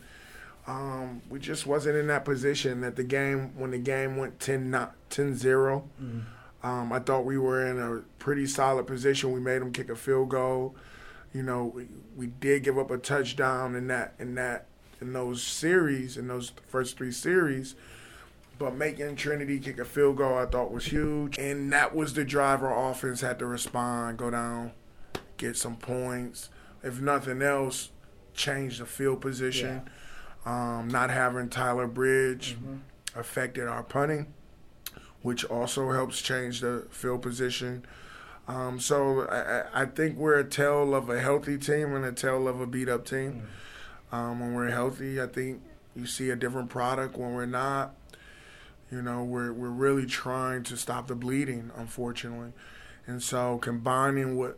[0.67, 4.71] Um, we just wasn't in that position that the game when the game went 10
[4.71, 6.21] not 10 0 mm-hmm.
[6.65, 9.33] Um, I thought we were in a pretty solid position.
[9.33, 10.77] We made them kick a field goal.
[11.35, 14.67] You know, we, we did give up a touchdown in that in that
[15.01, 17.75] in those series in those first three series.
[18.63, 22.25] But making Trinity kick a field goal, I thought was huge, and that was the
[22.25, 24.71] drive our offense had to respond, go down,
[25.37, 26.49] get some points.
[26.83, 27.91] If nothing else,
[28.35, 29.83] change the field position.
[30.47, 30.79] Yeah.
[30.79, 33.19] Um, not having Tyler Bridge mm-hmm.
[33.19, 34.33] affected our punting
[35.23, 37.85] which also helps change the field position.
[38.49, 42.49] Um, so I, I, think we're a tale of a healthy team and a tale
[42.49, 43.45] of a beat up team.
[44.13, 44.17] Mm.
[44.17, 45.63] Um, when we're healthy, I think
[45.95, 47.17] you see a different product.
[47.17, 47.95] When we're not,
[48.93, 52.53] you know, we're we're really trying to stop the bleeding, unfortunately.
[53.07, 54.57] And so combining with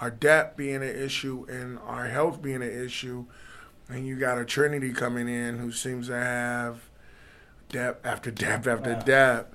[0.00, 3.24] our debt being an issue and our health being an issue,
[3.88, 6.90] and you got a Trinity coming in who seems to have
[7.68, 9.54] debt after debt after depth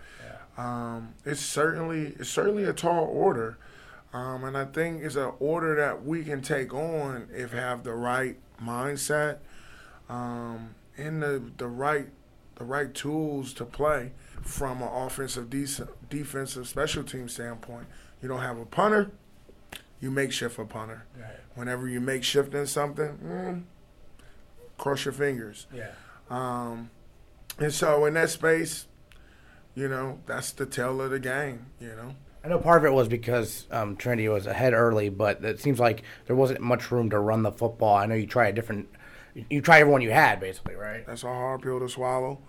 [0.57, 3.57] um, it's certainly it's certainly a tall order,
[4.13, 7.93] um, and I think it's an order that we can take on if have the
[7.93, 9.39] right mindset
[10.09, 12.07] um, and the the right
[12.55, 17.87] the right tools to play from an offensive, decent, defensive, special team standpoint.
[18.21, 19.11] You don't have a punter,
[19.99, 21.05] you make shift a punter.
[21.17, 21.39] Right.
[21.55, 23.63] Whenever you make shift in something, mm,
[24.77, 25.67] cross your fingers.
[25.73, 25.91] Yeah.
[26.29, 26.89] Um,
[27.59, 28.87] and so in that space,
[29.75, 32.15] you know, that's the tale of the game, you know.
[32.43, 35.79] I know part of it was because um, Trinity was ahead early, but it seems
[35.79, 37.95] like there wasn't much room to run the football.
[37.95, 38.89] I know you try a different,
[39.49, 41.05] you tried everyone you had, basically, right?
[41.05, 42.39] That's a hard pill to swallow.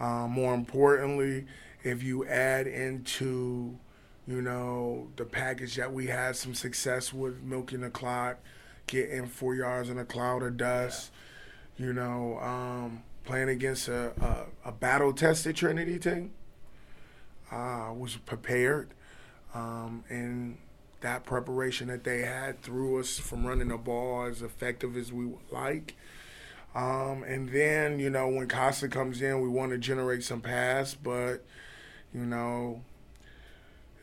[0.00, 1.46] Um, more importantly,
[1.82, 3.78] if you add into,
[4.26, 8.38] you know, the package that we had some success with milking the clock,
[8.86, 11.10] getting four yards in a cloud of dust,
[11.76, 14.12] You know, um, playing against a,
[14.64, 16.32] a, a battle tested Trinity team.
[17.50, 18.88] Uh, was prepared,
[19.54, 20.58] um, and
[21.02, 25.26] that preparation that they had threw us from running the ball as effective as we
[25.26, 25.94] would like.
[26.74, 30.94] Um, and then, you know, when Costa comes in, we want to generate some pass,
[30.94, 31.44] but,
[32.12, 32.80] you know,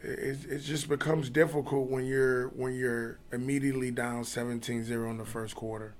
[0.03, 5.55] it, it just becomes difficult when you're when you're immediately down 17-0 in the first
[5.55, 5.93] quarter,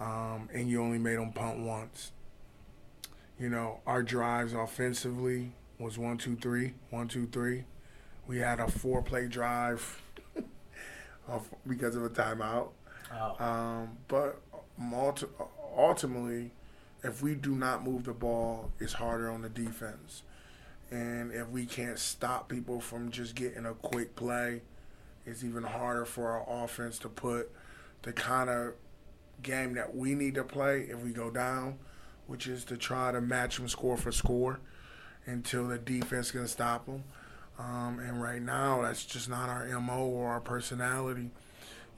[0.00, 2.12] um, and you only made them punt once.
[3.38, 7.64] You know, our drives offensively was one, two, three, one, two, three.
[8.26, 10.02] We had a four-play drive
[11.66, 12.70] because of a timeout.
[13.12, 13.44] Oh.
[13.44, 14.40] Um, but
[15.78, 16.50] ultimately,
[17.02, 20.22] if we do not move the ball, it's harder on the defense.
[20.90, 24.62] And if we can't stop people from just getting a quick play,
[25.26, 27.50] it's even harder for our offense to put
[28.02, 28.74] the kind of
[29.42, 31.78] game that we need to play if we go down,
[32.26, 34.60] which is to try to match them score for score
[35.26, 37.04] until the defense can stop them.
[37.58, 41.30] Um, and right now, that's just not our MO or our personality.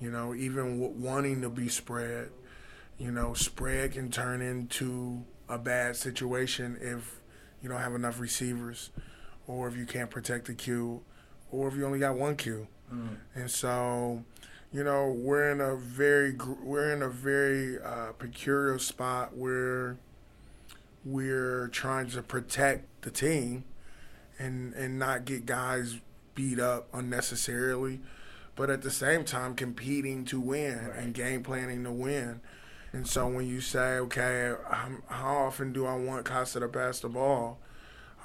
[0.00, 2.30] You know, even wanting to be spread,
[3.00, 7.20] you know, spread can turn into a bad situation if
[7.62, 8.90] you don't have enough receivers,
[9.46, 11.00] or if you can't protect the Q,
[11.50, 12.68] or if you only got one Q.
[12.92, 13.16] Mm.
[13.34, 14.22] And so,
[14.70, 19.96] you know, we're in a very we're in a very uh, peculiar spot where
[21.02, 23.64] we're trying to protect the team
[24.38, 26.00] and and not get guys
[26.34, 28.00] beat up unnecessarily,
[28.56, 30.98] but at the same time competing to win right.
[30.98, 32.42] and game planning to win.
[32.92, 34.52] And so when you say, okay,
[35.08, 37.58] how often do I want Costa to pass the ball?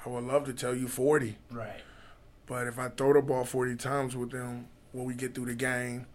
[0.04, 1.36] I would love to tell you 40.
[1.50, 1.80] Right.
[2.46, 5.54] But if I throw the ball 40 times with them, will we get through the
[5.54, 6.06] game?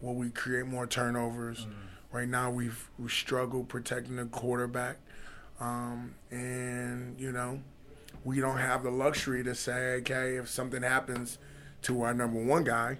[0.00, 1.66] Will we create more turnovers?
[1.66, 1.72] Mm.
[2.12, 4.98] Right now, we've we struggled protecting the quarterback.
[5.60, 7.60] Um, and, you know,
[8.24, 11.38] we don't have the luxury to say, okay, if something happens
[11.82, 12.98] to our number one guy,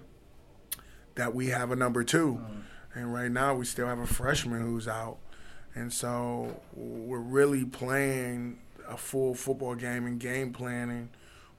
[1.15, 2.39] that we have a number two.
[2.41, 2.61] Mm.
[2.97, 5.17] And right now, we still have a freshman who's out.
[5.75, 11.09] And so we're really playing a full football game and game planning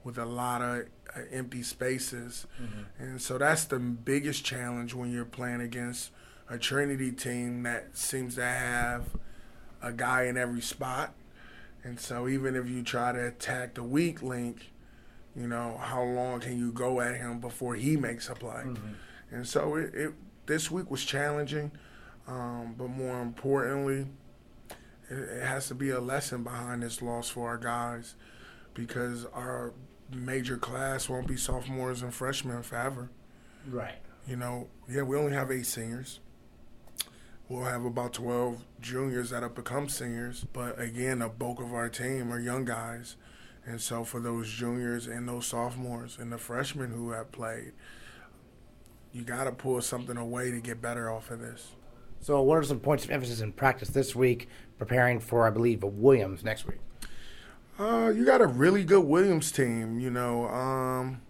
[0.03, 0.79] with a lot of
[1.15, 2.45] uh, empty spaces.
[2.61, 3.03] Mm-hmm.
[3.03, 6.11] And so that's the biggest challenge when you're playing against
[6.49, 9.05] a Trinity team that seems to have
[9.81, 11.13] a guy in every spot.
[11.85, 14.71] And so even if you try to attack the weak link,
[15.37, 18.63] you know, how long can you go at him before he makes a play?
[18.65, 19.35] Mm-hmm.
[19.35, 20.13] And so it, it
[20.49, 21.71] this week was challenging,
[22.27, 24.07] um, but more importantly,
[25.09, 28.15] it, it has to be a lesson behind this loss for our guys
[28.73, 29.73] because our
[30.11, 33.11] major class won't be sophomores and freshmen forever.
[33.69, 33.99] Right.
[34.27, 36.19] You know, yeah, we only have eight seniors.
[37.47, 41.89] We'll have about 12 juniors that have become seniors, but again, the bulk of our
[41.89, 43.15] team are young guys.
[43.65, 47.73] And so for those juniors and those sophomores and the freshmen who have played,
[49.11, 51.69] you got to pull something away to get better off of this.
[52.21, 55.83] So, what are some points of emphasis in practice this week, preparing for, I believe,
[55.83, 56.79] a Williams next week?
[57.79, 59.99] Uh, you got a really good Williams team.
[59.99, 61.21] You know, um,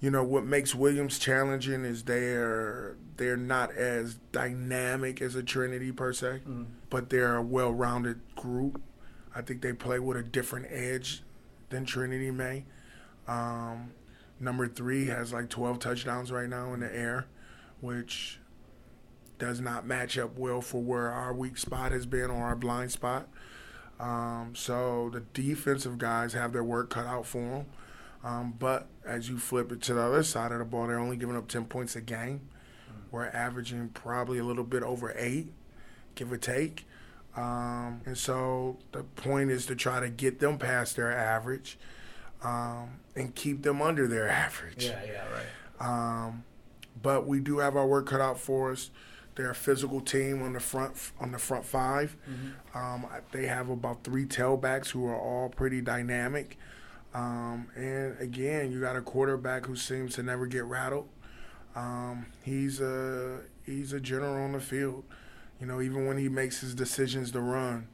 [0.00, 5.92] you know what makes Williams challenging is they're they're not as dynamic as a Trinity
[5.92, 6.66] per se, mm.
[6.90, 8.82] but they're a well-rounded group.
[9.36, 11.22] I think they play with a different edge
[11.70, 12.64] than Trinity may.
[13.28, 13.92] Um,
[14.44, 17.24] Number three has like 12 touchdowns right now in the air,
[17.80, 18.38] which
[19.38, 22.92] does not match up well for where our weak spot has been or our blind
[22.92, 23.26] spot.
[23.98, 27.66] Um, so the defensive guys have their work cut out for them.
[28.22, 31.16] Um, but as you flip it to the other side of the ball, they're only
[31.16, 32.42] giving up 10 points a game.
[33.10, 35.52] We're averaging probably a little bit over eight,
[36.16, 36.86] give or take.
[37.34, 41.78] Um, and so the point is to try to get them past their average
[42.44, 44.86] um, and keep them under their average.
[44.86, 46.26] Yeah, yeah, right.
[46.26, 46.44] Um,
[47.02, 48.90] but we do have our work cut out for us.
[49.34, 52.78] They're a physical team on the front on the front 5 mm-hmm.
[52.78, 56.56] um, they have about three tailbacks who are all pretty dynamic.
[57.12, 61.08] Um, and again, you got a quarterback who seems to never get rattled.
[61.74, 65.04] Um, he's a he's a general on the field.
[65.60, 67.88] You know, even when he makes his decisions to run,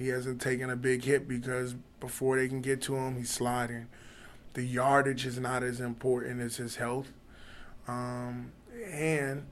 [0.00, 3.86] he hasn't taken a big hit because before they can get to him, he's sliding.
[4.54, 7.12] The yardage is not as important as his health.
[7.86, 8.52] Um,
[8.92, 9.46] and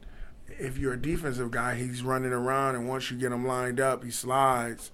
[0.48, 4.02] if you're a defensive guy, he's running around, and once you get him lined up,
[4.02, 4.90] he slides.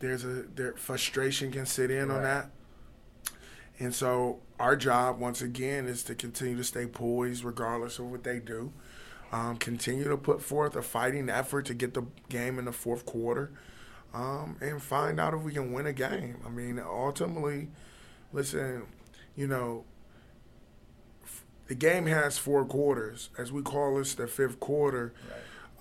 [0.00, 2.16] There's a there, frustration can sit in right.
[2.16, 2.50] on that.
[3.78, 8.24] And so our job, once again, is to continue to stay poised regardless of what
[8.24, 8.72] they do.
[9.32, 13.04] um, continue to put forth a fighting effort to get the game in the fourth
[13.04, 13.50] quarter,
[14.14, 16.40] um, and find out if we can win a game.
[16.46, 17.68] I mean, ultimately,
[18.32, 18.84] listen,
[19.36, 19.84] you know,
[21.66, 23.28] the game has four quarters.
[23.38, 25.12] As we call this the fifth quarter,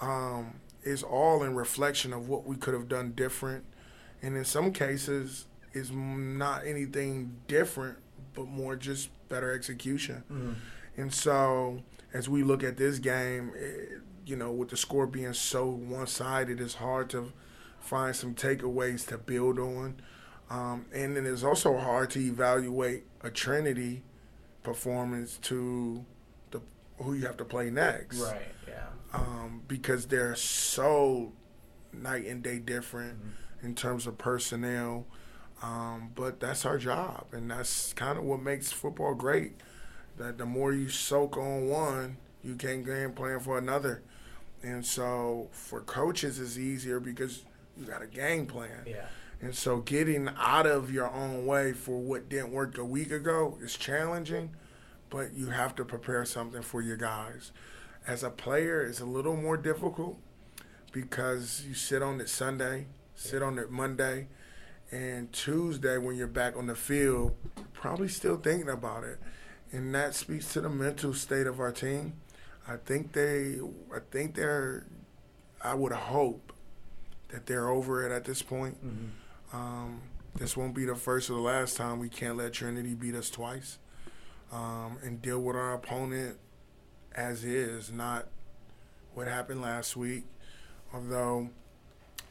[0.02, 0.10] right.
[0.38, 3.66] um, is all in reflection of what we could have done different,
[4.22, 7.98] and in some cases, is not anything different,
[8.34, 10.24] but more just better execution.
[10.32, 10.54] Mm-hmm.
[10.98, 15.34] And so, as we look at this game, it, you know, with the score being
[15.34, 17.32] so one-sided, it's hard to
[17.88, 19.96] find some takeaways to build on.
[20.50, 24.04] Um, and then it's also hard to evaluate a Trinity
[24.64, 26.06] performance to
[26.52, 26.62] the
[26.98, 28.20] who you have to play next.
[28.20, 28.42] Right.
[28.68, 28.88] Yeah.
[29.14, 31.32] Um, because they're so
[31.94, 33.66] night and day different mm-hmm.
[33.66, 35.06] in terms of personnel.
[35.64, 39.54] Um, but that's our job, and that's kind of what makes football great.
[40.18, 44.04] That the more you soak on one, you can't game plan for another.
[44.62, 47.44] And so for coaches, it's easier because
[47.80, 48.84] you got a game plan.
[48.86, 49.06] Yeah.
[49.42, 53.58] And so getting out of your own way for what didn't work a week ago
[53.62, 54.52] is challenging,
[55.10, 57.52] but you have to prepare something for your guys.
[58.08, 60.18] As a player, it's a little more difficult
[60.92, 64.28] because you sit on it Sunday, sit on it Monday,
[64.92, 67.36] and Tuesday when you're back on the field,
[67.74, 69.20] probably still thinking about it.
[69.72, 72.14] And that speaks to the mental state of our team.
[72.68, 73.60] I think they
[73.94, 74.86] I think they're
[75.64, 76.54] I would hope
[77.30, 78.78] that they're over it at this point.
[78.86, 79.56] Mm-hmm.
[79.56, 80.02] Um,
[80.36, 83.30] this won't be the first or the last time we can't let Trinity beat us
[83.30, 83.80] twice
[84.52, 86.38] um, and deal with our opponent
[87.14, 88.28] as is, not
[89.14, 90.26] what happened last week.
[90.94, 91.50] Although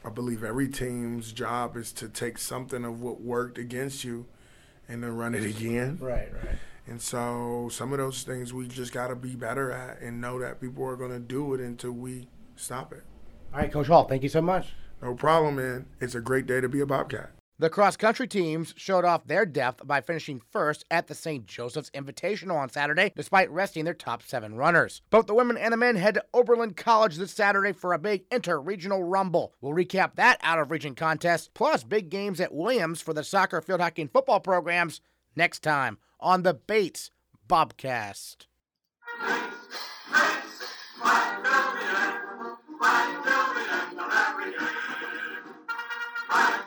[0.05, 4.25] I believe every team's job is to take something of what worked against you
[4.87, 5.97] and then run it again.
[5.99, 6.55] Right, right.
[6.87, 10.39] And so some of those things we just got to be better at and know
[10.39, 13.03] that people are going to do it until we stop it.
[13.53, 14.73] All right, Coach Hall, thank you so much.
[15.01, 15.85] No problem, man.
[15.99, 17.31] It's a great day to be a Bobcat.
[17.59, 21.47] The cross country teams showed off their depth by finishing first at the St.
[21.47, 25.01] Joseph's Invitational on Saturday, despite resting their top seven runners.
[25.09, 28.25] Both the women and the men head to Oberlin College this Saturday for a big
[28.31, 29.55] inter regional rumble.
[29.59, 33.59] We'll recap that out of region contest, plus big games at Williams for the soccer,
[33.59, 35.01] field hockey, and football programs
[35.35, 37.09] next time on the Bates
[37.49, 38.45] Bobcast.
[39.19, 39.79] Bates,
[40.11, 40.63] Bates,
[41.03, 41.67] my my.
[46.29, 46.66] Bye.